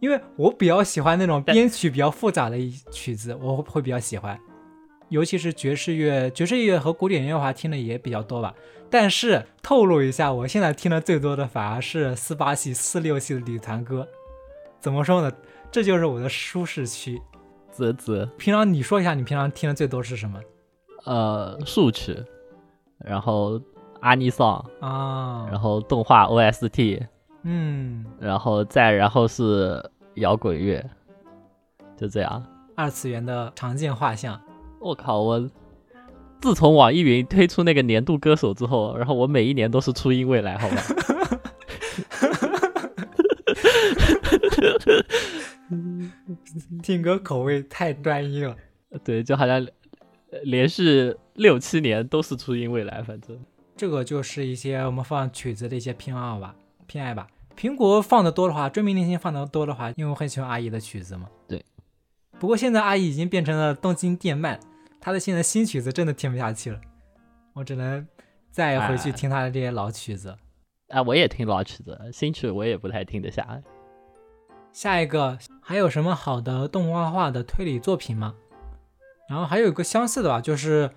[0.00, 4.38] 因为我比较喜欢那种编曲比较复杂的一曲子，我会比较喜欢。
[5.08, 8.54] 尤其是爵士乐，爵士乐和古典乐的话听的也比较多吧。
[8.88, 14.08] 但是透露一下，我现在听的最多的反而是四八系、四六系的女团歌。
[14.80, 15.32] 怎么说呢？
[15.74, 17.20] 这就是我的舒适区。
[17.72, 20.40] 啧啧，平常你说一下，你平常听的最多是什么
[21.04, 22.16] 呃，数曲，
[22.98, 23.60] 然后
[23.98, 25.48] 阿尼桑，啊？
[25.50, 27.04] 然后动画 OST，
[27.42, 30.80] 嗯，然后再然后是摇滚乐，
[31.96, 32.40] 就这样。
[32.76, 34.40] 二次元的常见画像。
[34.78, 35.50] 我靠，我
[36.40, 40.76] 自从网易云推出那个年度歌手之后，然后我每一年都是初音未来，好吧？
[46.82, 48.56] 听歌口味太专一了。
[49.04, 49.56] 对，就好像
[50.30, 53.38] 呃连续六七年都是初音未来，反正
[53.76, 56.54] 这个就是一些我们放曲子的一些偏爱吧，
[56.86, 57.26] 偏爱吧。
[57.56, 61.28] 苹果放的多的话，追名林檎放的多的话，因为我很喜欢阿姨的曲子嘛。
[61.46, 61.64] 对。
[62.38, 64.58] 不过现在阿姨已经变成了东京电鳗，
[65.00, 66.80] 她的现在新曲子真的听不下去了，
[67.52, 68.06] 我只能
[68.50, 70.36] 再回去哎听她的这些老曲子。
[70.88, 73.62] 啊，我也听老曲子，新曲我也不太听得下来。
[74.74, 78.34] 下一个还有什么好的动画化的推理作品吗？
[79.28, 80.90] 然后还有一个相似的吧，就是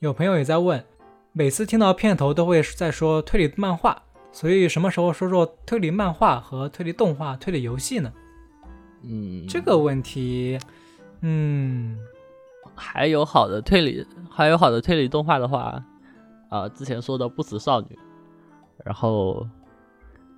[0.00, 0.84] 有朋友也在问，
[1.30, 4.02] 每次听到片头都会在说推理漫画，
[4.32, 8.12] 所以什么时候说说推理漫画和推理动画、推理游戏呢？
[9.04, 10.58] 嗯，这个问题，
[11.20, 11.96] 嗯，
[12.74, 15.80] 还有好的推理，还有好的推理动画的话，
[16.48, 17.96] 啊、之前说的不死少女，
[18.84, 19.46] 然后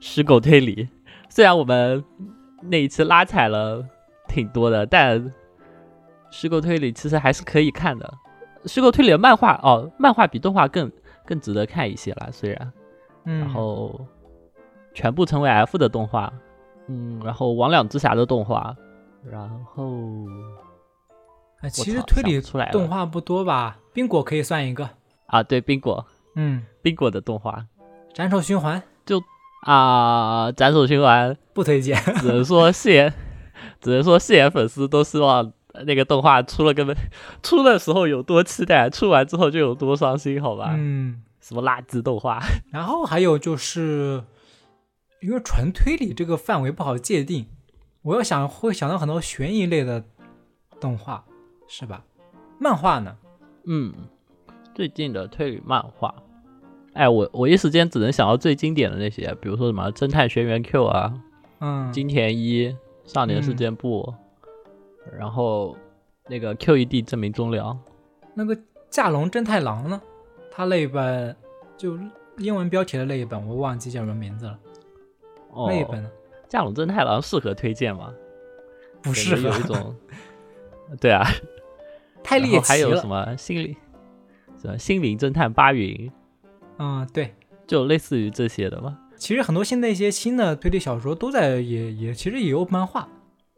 [0.01, 0.87] 虚构推理，
[1.30, 2.05] 虽然我们
[2.63, 3.85] 那一次拉踩了
[4.29, 5.33] 挺多的，但
[6.31, 8.13] 虚构推理其实还是可以看的。
[8.67, 10.91] 虚构推理的漫画哦，漫画比动画更
[11.27, 12.73] 更值得看一些啦，虽然，
[13.25, 13.41] 嗯。
[13.41, 14.01] 然后
[14.95, 16.33] 全部成为 F 的动画，
[16.87, 18.75] 嗯，然后魍魉之匣的动画，
[19.23, 19.85] 然后
[21.61, 23.77] 哎，其实推理出来动画不多吧？
[23.93, 24.89] 冰果可以算一个，
[25.27, 27.67] 啊，对，冰果，嗯，冰果的动画。
[28.13, 28.83] 斩首循环
[29.65, 31.97] 啊，斩首循环，不推荐。
[32.21, 33.12] 只能说戏言，
[33.81, 35.53] 只能说戏言粉丝都希望
[35.87, 36.97] 那个动画出了根本
[37.43, 40.75] 出的时候有多期待，出完之后就有多伤心，好吧？
[40.77, 42.41] 嗯，什么垃圾动画？
[42.71, 44.23] 然后还有就是，
[45.23, 47.47] 因为纯推理这个范围不好界定，
[48.03, 50.05] 我要想会想到很多悬疑类的
[50.81, 51.25] 动画，
[51.67, 52.05] 是吧？
[52.59, 53.17] 漫画呢？
[53.67, 53.93] 嗯，
[54.75, 56.15] 最近的推理漫画，
[56.95, 61.13] 哎，我我一时间只能想到最经典的那些，比如说什么《侦探学园 Q》啊，
[61.61, 62.75] 嗯，金田一、
[63.05, 64.15] 少年事件簿，
[65.19, 65.77] 然后
[66.29, 67.77] 那个 QED 证明终了。
[68.33, 68.57] 那个
[68.89, 70.01] 《架龙侦太郎》呢？
[70.51, 71.35] 他那一本
[71.77, 71.99] 就
[72.39, 74.59] 英文标题的那一本，我忘记叫什么名字了。
[75.51, 76.09] 哦，那一本呢？
[76.49, 78.15] 架龙真太郎适合推荐吗？
[79.03, 79.97] 感不适合觉有一，种，
[81.01, 81.27] 对啊，
[82.23, 83.09] 太然猎奇了还有什。
[83.09, 83.77] 么心灵，
[84.57, 86.11] 什么心灵侦探八云，
[86.79, 87.35] 嗯，对。
[87.66, 88.99] 就类似于这些的嘛。
[89.16, 93.09] 其实很多现在一些新的推理小说都在也也其实也有漫画，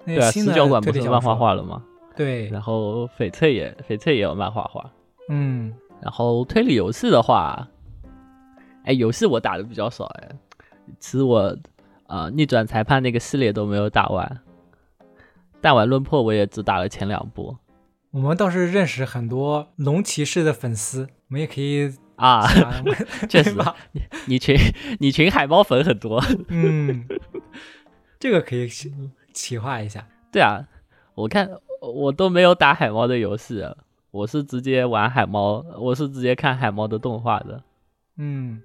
[0.04, 1.82] 那对啊，新的死角馆不是漫画说化了吗？
[2.14, 4.90] 对，然后翡翠也翡翠也有漫画化。
[5.28, 7.66] 嗯，然后推理游戏的话，
[8.84, 10.28] 哎，游戏我打的比较少哎，
[11.00, 11.56] 其实我
[12.06, 14.40] 呃逆转裁判那个系列都没有打完，
[15.60, 17.56] 弹丸论破我也只打了前两部
[18.12, 22.46] 我们倒是认识很多龙骑士的粉丝，我们也可以啊，
[23.28, 23.54] 确实？
[24.26, 24.56] 你群
[25.00, 27.06] 你群海猫粉很多，嗯，
[28.18, 28.92] 这个可以企
[29.32, 30.06] 企划一下。
[30.32, 30.66] 对啊，
[31.14, 31.48] 我看
[31.80, 33.62] 我都没有打海猫的游戏，
[34.10, 37.62] 我是直接玩海猫，我是直接看海猫的动画的，
[38.16, 38.62] 嗯，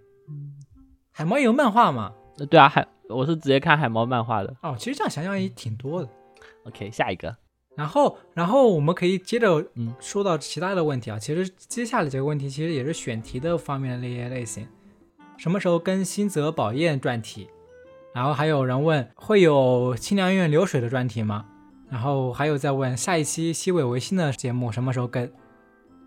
[1.11, 2.13] 海猫也有漫画嘛？
[2.39, 4.55] 呃对啊，海我是直接看海猫漫画的。
[4.61, 6.09] 哦，其实这样想想也挺多的。
[6.63, 7.35] OK，下一个，
[7.81, 11.17] 然后，然后我们可以接着嗯说到其他的问题啊。
[11.17, 14.67] 其实接下来这个问题其实也是选题的方面的那些类型。
[15.35, 17.49] 什么时候更新泽宝彦专题？
[18.13, 21.47] 然后还有人问会有清凉院流水的专题吗？
[21.89, 25.27] 然后还有在问下一期西尾维新的节目什么时候更？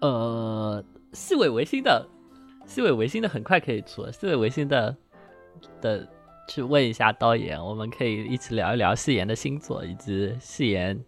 [0.00, 2.06] 呃，西尾维新的，
[2.66, 4.96] 西尾维新的很快可以出，西尾维新的
[5.80, 6.08] 的
[6.48, 11.02] 去问一下导演，我们可以一起聊一聊戏言的星座，以及戏言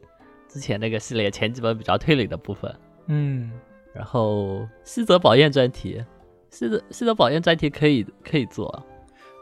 [0.49, 2.75] 之前那个系列前几本比较推理的部分。
[3.07, 3.53] 嗯，
[3.95, 6.05] 然后西泽宝彦专题，
[6.51, 8.85] 西泽西泽宝彦专题可以可以做，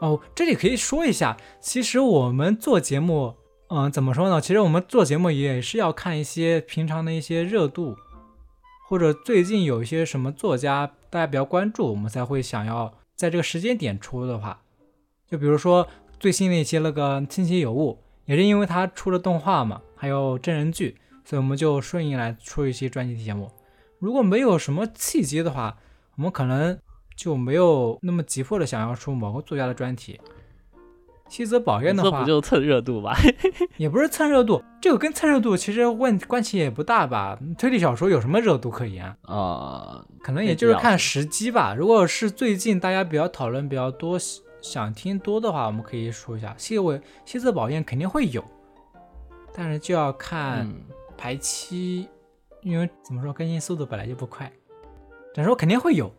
[0.01, 3.35] 哦，这里可以说一下，其实我们做节目，
[3.69, 4.41] 嗯，怎么说呢？
[4.41, 7.97] 其实我们做节目也是要看一些平常的一些热度，
[8.89, 14.61] 或者最近有一些什么作家大家比较关注，我们才会想要在这个时间点出的话，
[15.27, 15.89] 就比如说
[16.21, 17.99] 最新的一期那个《亲戚有误》，
[18.31, 20.95] 也是因为它出了动画嘛，还有真人剧，
[21.25, 23.51] 所以我们就顺应来出一期专题节目。
[23.99, 25.79] 如果没有什么契机的话，
[26.19, 26.79] 我们可能
[27.17, 30.21] 就没有那么急迫的想要出某个作家的专题。
[31.31, 33.17] 西泽保彦的话这不，就蹭热度吧？
[33.79, 37.39] 也不是蹭热度，这个跟蹭热度其实问关系也不大吧。
[37.57, 39.17] 推理小说有什么热度可言啊？
[39.23, 41.75] 呃，可能也就是看时机吧。
[41.75, 44.19] 如果是最近大家比较讨论比较多、
[44.61, 48.45] 想听多的话，我们可以说一下西尾西泽保彦肯定会有，
[49.57, 50.75] 但是就要看嗯，
[51.17, 52.09] 排期，
[52.63, 54.53] 因为怎么说更新速度本来就不快，
[55.33, 56.13] 但是我肯定会有。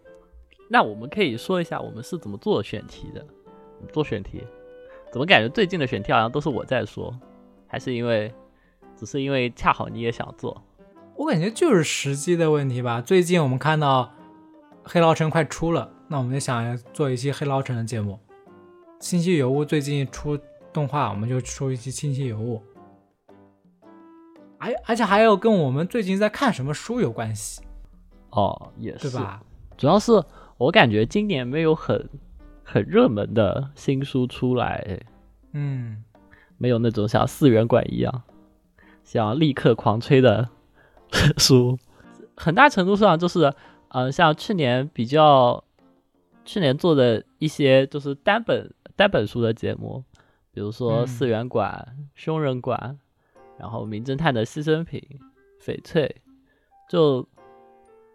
[0.70, 3.24] 那我们可以说一下我们是怎么做选题的，
[3.92, 4.42] 做选题，
[5.12, 7.14] 怎么感觉最近的选题好像都是我在说，
[7.68, 8.34] 还是因为
[8.96, 10.64] 只是因为恰好你也想做？
[11.16, 13.02] 我感觉就是时机的问题吧。
[13.02, 14.04] 最近我们看到
[14.84, 18.20] 《黑牢城》快出了，那我们就想做一期《黑牢城》的节目。
[19.06, 20.40] 《星期有物》最近出
[20.74, 22.62] 动画，我们就出一期《星期有物》。
[24.58, 27.62] 而而且还有跟我们最近在看什么书有关系，
[28.32, 29.42] 哦，也是，对吧？
[29.78, 30.12] 主要是
[30.58, 32.10] 我感觉今年没有很
[32.64, 35.00] 很热门的新书出来，
[35.52, 36.04] 嗯，
[36.58, 38.24] 没有那种像四元馆一样，
[39.04, 40.50] 想立刻狂吹的
[41.38, 41.78] 书，
[42.36, 43.54] 很大程度上就是，
[43.90, 45.64] 呃，像去年比较，
[46.46, 50.04] 去年做的一些就是单本单本书的节目，
[50.52, 51.08] 比如说嗯。
[51.08, 52.98] 四元馆、凶人馆，
[53.58, 55.02] 然后名侦探的牺牲品、
[55.62, 56.16] 翡翠，
[56.90, 57.28] 就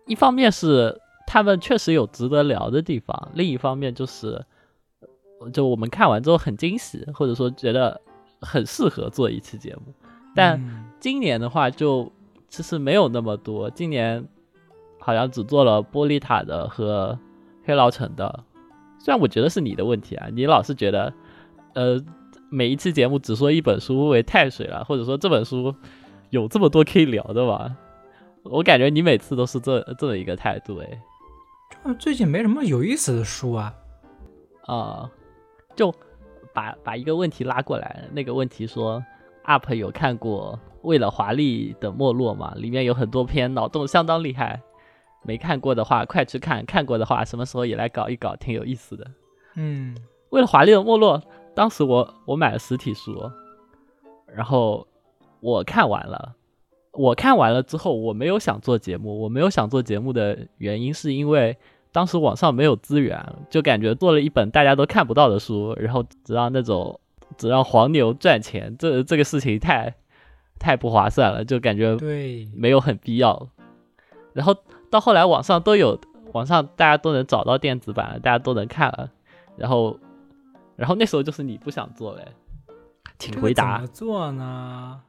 [0.06, 4.44] 一方面是他们确实有值得聊的地方，另一方面就是，
[5.52, 8.00] 就我们看完之后很惊喜，或者说觉得
[8.40, 9.94] 很适合做一期节目。
[10.34, 12.12] 但嗯今年的话，就
[12.48, 14.26] 其实没有那么多，今年
[14.98, 17.18] 好像只做了玻璃塔的和
[17.64, 18.44] 黑牢城的。
[18.98, 21.12] 虽然我觉得是你的问题啊，你老是觉得
[21.72, 21.98] 呃，
[22.50, 25.74] 每一期节目只说一本书会不会太水了，或者说这本书
[26.30, 27.76] 有这么多可以聊的吗？
[28.42, 31.02] 我感觉你每次都是这这么一个态度，哎，
[31.84, 33.74] 这最近没什么有意思的书啊，
[34.66, 35.10] 啊，
[35.76, 35.94] 就
[36.52, 39.02] 把把一个问题拉过来，那个问题说
[39.44, 42.52] ，UP 有看过《为了华丽的没落》吗？
[42.56, 44.60] 里面有很多篇脑洞相当厉害，
[45.22, 49.06] 没看过的话快去看，看过的话什么时候也来搞一搞，挺有意思的。
[49.54, 49.94] 嗯，
[50.30, 51.22] 为了华丽的没落，
[51.60, 53.30] 当时我我买了实体书，
[54.34, 54.86] 然后
[55.40, 56.34] 我看完了。
[56.92, 59.20] 我看完了之后，我没有想做节目。
[59.20, 61.54] 我没有想做节目的原因，是因为
[61.92, 66.98] 当时网上没有资源，就感觉做了一本大家都看不到的书，然后只让那种
[67.36, 69.94] 只让黄牛赚钱，这这个事情太
[70.58, 73.50] 太不划算了，就感觉对没有很必要。
[74.32, 74.56] 然后
[74.90, 76.00] 到后来网上都有，
[76.32, 79.10] 网上大家都能找到电子版了，大家都能看了。
[79.58, 79.98] 然后
[80.80, 82.26] 然后那时候就是你不想做呗，
[83.18, 83.74] 请回答。
[83.74, 85.02] 怎么做呢？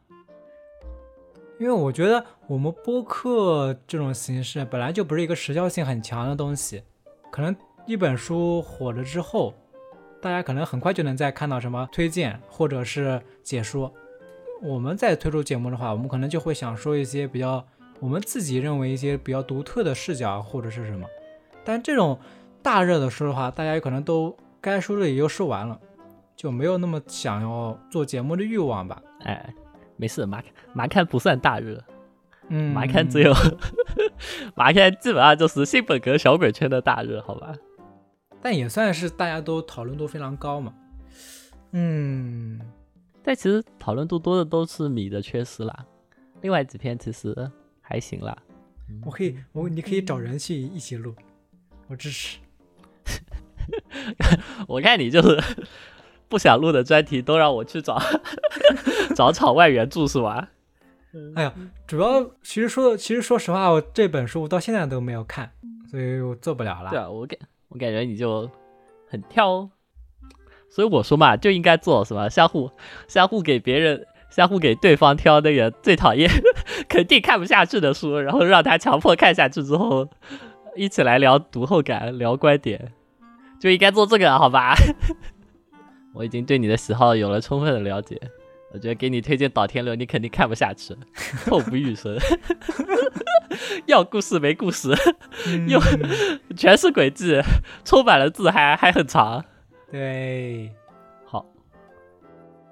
[1.57, 6.83] 因为我觉得我们播客这种形式本来就不是一个时效性很强的东西，
[7.31, 7.55] 可能
[7.85, 9.53] 一本书火了之后，
[10.19, 13.93] 大家可能很快就能再看到什么推荐或者是解说。
[14.61, 17.65] 我们在推出节目的话，我们可能就会想说一些比较
[18.01, 21.07] 我们自己认为一些比较独特的视角或者是什么。
[21.63, 22.19] 但这种
[22.61, 25.77] 大热的书的话，大家有可能都该说的也就说完了，
[26.35, 29.01] 就没有那么想要做节目的欲望吧。
[29.21, 29.53] 哎。
[29.97, 30.41] 没事，马
[30.73, 31.79] 马看不算大热，
[32.49, 33.31] 嗯，马看只有
[34.57, 37.53] 马看基本上就是新本格小本圈的大热，好吧？
[38.41, 40.73] 但也算是大家都讨论度非常高嘛。
[41.73, 42.59] 嗯，
[43.21, 45.85] 但其实讨论度多的都是米的缺失啦，
[46.41, 48.35] 另外几篇其实还行啦。
[49.05, 51.13] 我可以，我你可以找人去一起录，
[51.87, 52.39] 我支持。
[54.67, 55.39] 我看你就是。
[56.31, 58.01] 不想录的专题都让我去找
[59.13, 60.47] 找场外援助是吧？
[61.35, 61.53] 哎呀，
[61.85, 65.51] 主要其实说其实说实话，我这本书我到现在都没有看，
[65.91, 66.89] 所以我做不了了。
[66.89, 67.37] 对啊，我感
[67.67, 68.49] 我感觉你就
[69.09, 69.69] 很挑，
[70.69, 72.71] 所以我说嘛，就应该做什么相互
[73.09, 76.31] 相互给别人相互给对方挑那个最讨厌
[76.87, 80.07] 肯定看不下去的书，然后让他强迫看下去之后，
[80.77, 82.93] 一起来聊读后感，聊观点，
[83.61, 84.73] 就应该做这个，好吧？
[86.15, 88.19] 我已经对你的喜好有了充分的了解，
[88.73, 90.97] 我觉得给你推荐《岛天流》，你肯定看不下去，
[91.45, 92.17] 痛不欲生。
[93.85, 94.89] 要故事没故事，
[95.67, 95.79] 又
[96.57, 97.39] 全是轨迹，
[97.85, 99.45] 充满了字，还还很长。
[99.91, 100.71] 对，
[101.25, 101.45] 好。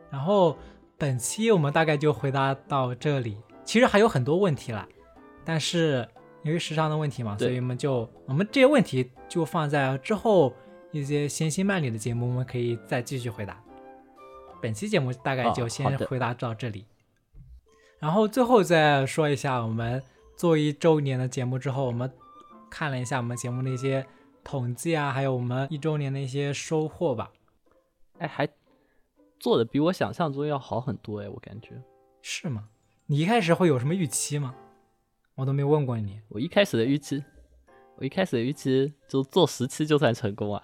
[0.10, 0.58] 然后
[0.98, 4.88] 本期我们大概就回答到这里，其实还有很多问题啦，
[5.46, 6.08] 但是
[6.42, 10.52] 由于时长的问题嘛，所以我们就我们这些问题就放在之后。
[10.92, 13.62] 一些闲心慢理的节目，我们可以再继续回答。
[14.62, 16.86] 本期节目大概就先回答到这里，
[18.00, 20.04] 然后最后再说一下，我们
[20.36, 22.12] 做一周年的节目之后，我们
[22.70, 24.06] 看了一下我们节目的一些
[24.44, 27.32] 统计啊，还有我们一周年的一些收获吧。
[28.18, 28.48] 哎，还
[29.40, 31.82] 做的比我想象中要好很多哎，我感觉
[32.22, 32.68] 是吗？
[33.06, 34.54] 你一开始会有什么预期吗？
[35.36, 37.24] 我都没问过你，我一开始的预期。
[38.00, 40.64] 我一开始预期就做十期就算成功啊，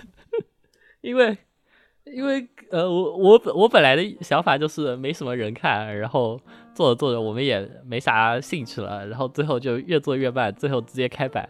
[1.00, 1.38] 因为
[2.04, 6.38] 因为呃我我我本来的想法就是没什么人看，然后
[6.74, 11.48] 做着做着我们也没啥兴趣了，然后最后就越做越慢，最后直接开摆，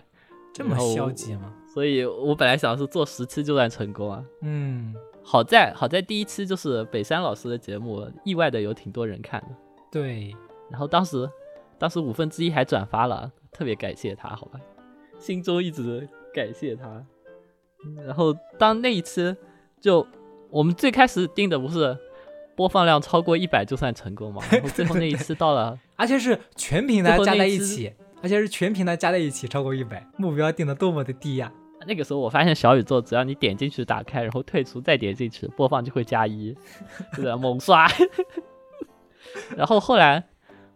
[0.54, 1.52] 这么消极吗？
[1.66, 4.24] 所以我本来想是做十期就算成功啊。
[4.42, 4.94] 嗯，
[5.24, 9.48] 好在好在第一期就是北山老师的节目，意外的有挺多人看的。
[9.90, 10.32] 对，
[10.70, 11.28] 然后当时
[11.78, 13.32] 当时五分之一还转发了。
[13.52, 14.58] 特别感谢他，好吧，
[15.18, 17.04] 心中一直感谢他。
[18.04, 19.36] 然后当那一次，
[19.80, 20.06] 就
[20.50, 21.96] 我们最开始定的不是
[22.56, 24.42] 播放量超过一百就算成功嘛？
[24.50, 27.92] 然后最后那一次到了，而且是全平台加在一起，
[28.22, 31.52] 而且是全平台加在一起超过一百，目标定的多么的低呀！
[31.86, 36.56] 那个时候我发现小宇宙只要你点进去打开，然后退出再点进去，播放就会加一，
[37.14, 37.86] 是 猛刷。
[39.56, 40.24] 然后后来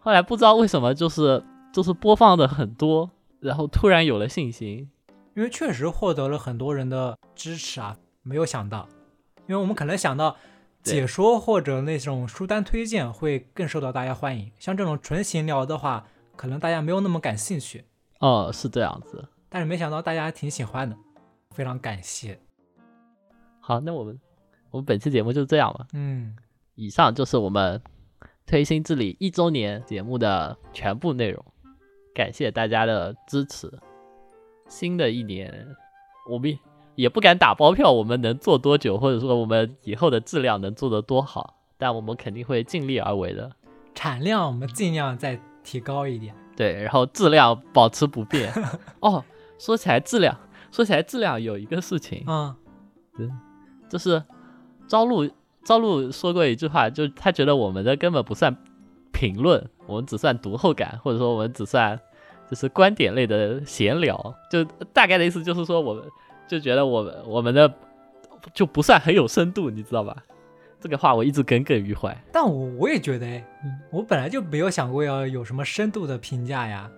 [0.01, 1.43] 后来不知道为什么就是。
[1.77, 4.91] 就是播放的很多，然后突然有了信心，
[5.35, 7.95] 因为确实获得了很多人的支持啊！
[8.23, 8.89] 没有想到，
[9.47, 10.39] 因为我们可能想到
[10.83, 17.85] 解说或者那种书单推荐会更受到大家欢迎，像这种纯闲聊的话，可能大家没有那么感兴趣。
[18.21, 20.97] 哦，是这样子，但是没想到大家挺喜欢的，
[21.51, 22.41] 非常感谢。
[23.61, 24.19] 好，那我们
[24.71, 25.89] 我们本期节目就这样了。
[25.93, 26.35] 嗯，
[26.75, 27.79] 以上就是我们
[28.47, 31.45] 推心置理一周年节目的全部内容。
[32.17, 33.71] 感谢大家的支持。
[34.69, 35.53] 新的一年，
[36.31, 36.59] 我们
[36.95, 43.53] 也不敢打包票，我们能做多久，或者说我们以后的质量能做得多好，但我们肯定会尽力而为的。
[43.95, 46.35] 产量我们尽量再提高一点。
[46.57, 48.51] 对，然后质量保持不变。
[49.01, 49.23] 哦，
[49.59, 50.35] 说起来质量，
[50.73, 52.57] 说起来质量有一个事情，嗯
[53.91, 54.23] 就是
[54.89, 55.31] 朝露
[55.65, 58.57] 朝露说过一句话，就他觉得我们的根本不算
[59.13, 61.99] 评论，我们只算读后感，或者说我们只算
[62.51, 66.05] 就是观点类的闲聊，就大概的意思就是说我们
[66.47, 67.73] 就觉得我们我们的
[68.55, 70.17] 就不算很有深度，你知道吧？
[70.81, 72.17] 这个话我一直耿耿于怀。
[72.33, 73.45] 但我我也觉得，哎，
[73.91, 76.91] 我本来就没有想过要有什么深度的评价呀。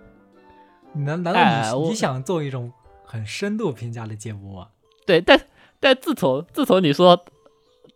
[0.93, 2.71] 难难道你、哎你想做一种
[3.03, 4.67] 很深度评价的节目吗？
[5.05, 5.39] 对，但
[5.79, 7.25] 但自从自从你说，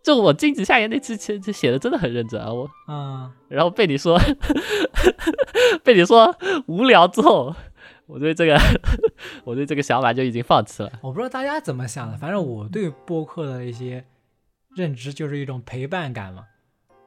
[0.04, 4.20] 就我荆棘夏言那期其实写的真的很认真啊，我嗯，然后被你说
[5.82, 6.36] 被你说
[6.66, 7.54] 无聊之后，
[8.04, 8.54] 我对这个
[9.44, 10.92] 我对这个想法就已经放弃了。
[11.00, 14.04] 我不知道大家怎么想的，反正我对播客的一些
[14.76, 16.44] 认知就是一种陪伴感嘛，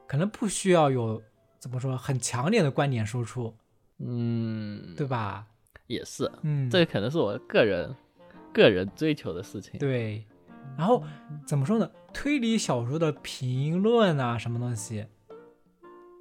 [0.08, 1.22] 可能不需要有
[1.60, 3.54] 怎么说很强烈的观点输出，
[4.00, 5.46] 嗯，对吧？
[5.86, 7.94] 也是，嗯，这个可能是我个人
[8.52, 9.78] 个人追求的事情。
[9.78, 10.24] 对。
[10.76, 11.02] 然后
[11.46, 11.90] 怎么说呢？
[12.12, 15.06] 推理小说的评论啊，什么东西，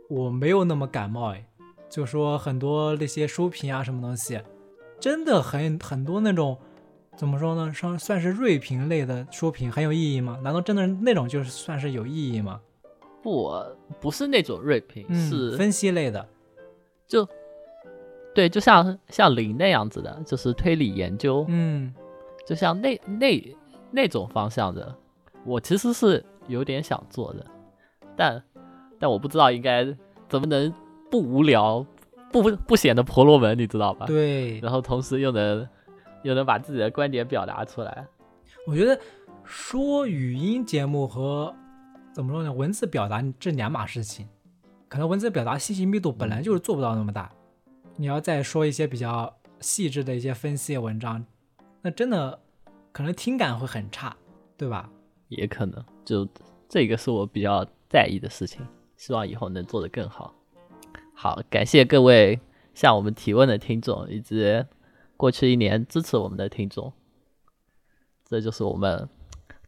[0.09, 1.45] 我没有那么感冒哎。
[1.89, 4.41] 就说很多那些书评啊，什么东西，
[4.99, 6.57] 真的很很多那种
[7.15, 7.71] 怎么说呢？
[7.73, 10.37] 算算是锐评类的书评很有意义吗？
[10.43, 12.59] 难道真的那种就是算是有意义吗？
[13.23, 13.53] 不，
[14.01, 16.27] 不是那种锐评，嗯，是分析类的。
[17.07, 17.25] 就
[18.35, 21.93] 对，就像像林那样子的，就是推理研究，嗯
[22.45, 23.56] 就像那那
[23.91, 24.95] 那种方向的，
[25.45, 27.45] 我其实是有点想做的，
[28.15, 28.43] 但
[28.99, 29.85] 但我不知道应该
[30.27, 30.73] 怎么能
[31.09, 31.85] 不无聊，
[32.31, 34.05] 不不显得婆罗门，你知道吧？。
[34.05, 35.67] 对，然后同时又能
[36.23, 38.05] 又能把自己的观点表达出来。
[38.65, 38.99] 我觉得
[39.43, 41.53] 说语音节目和
[42.11, 44.27] 怎么说呢，文字表达这两码事情，
[44.89, 47.31] 可能文字表达信息密度本来就是做不到那么大，
[47.95, 51.23] 你要再说一些比较细致的一些分析文章，
[51.81, 52.37] 那真的
[52.97, 54.17] 可能听感会很差，
[54.57, 54.89] 对吧？
[55.27, 56.27] 也可能，就
[56.67, 60.33] 这个是我比较在意的事情，希望以后能做得更好。
[61.13, 62.39] 好，感谢各位
[62.73, 64.65] 向我们提问的听众，以及
[65.15, 66.91] 过去一年支持我们的听众。
[68.25, 69.07] 这就是我们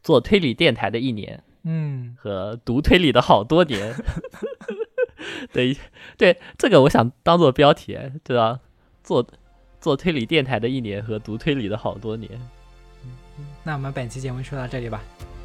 [0.02, 3.94] 做推理电台的一年嗯，和读推理的好多年。
[5.54, 5.76] 对
[6.18, 8.58] 对，这个我想当做标题，对吧？
[9.04, 9.24] 做
[9.80, 12.28] 做推理电台的一年和读推理的好多年。
[13.62, 15.00] 那我们本期节目就到这里吧，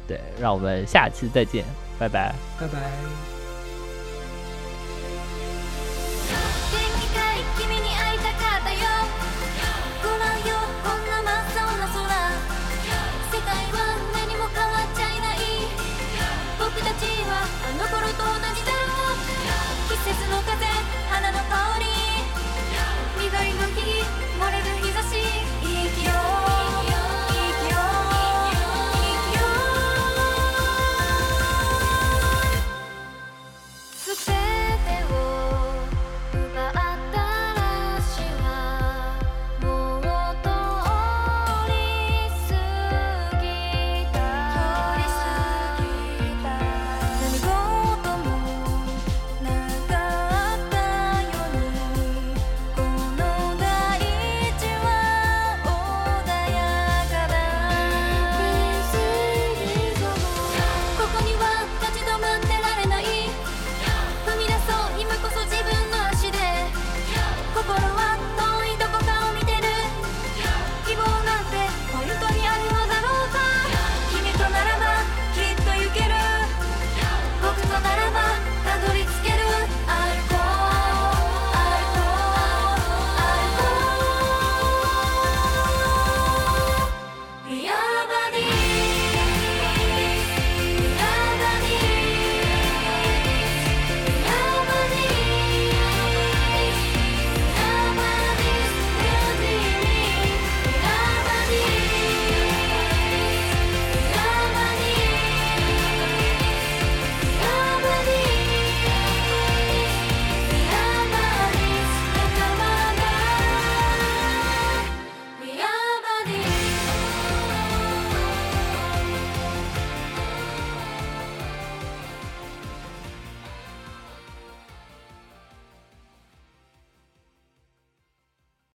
[0.06, 1.64] 对，让我们下期再见，
[1.98, 2.34] 拜拜。
[2.60, 3.35] 拜拜。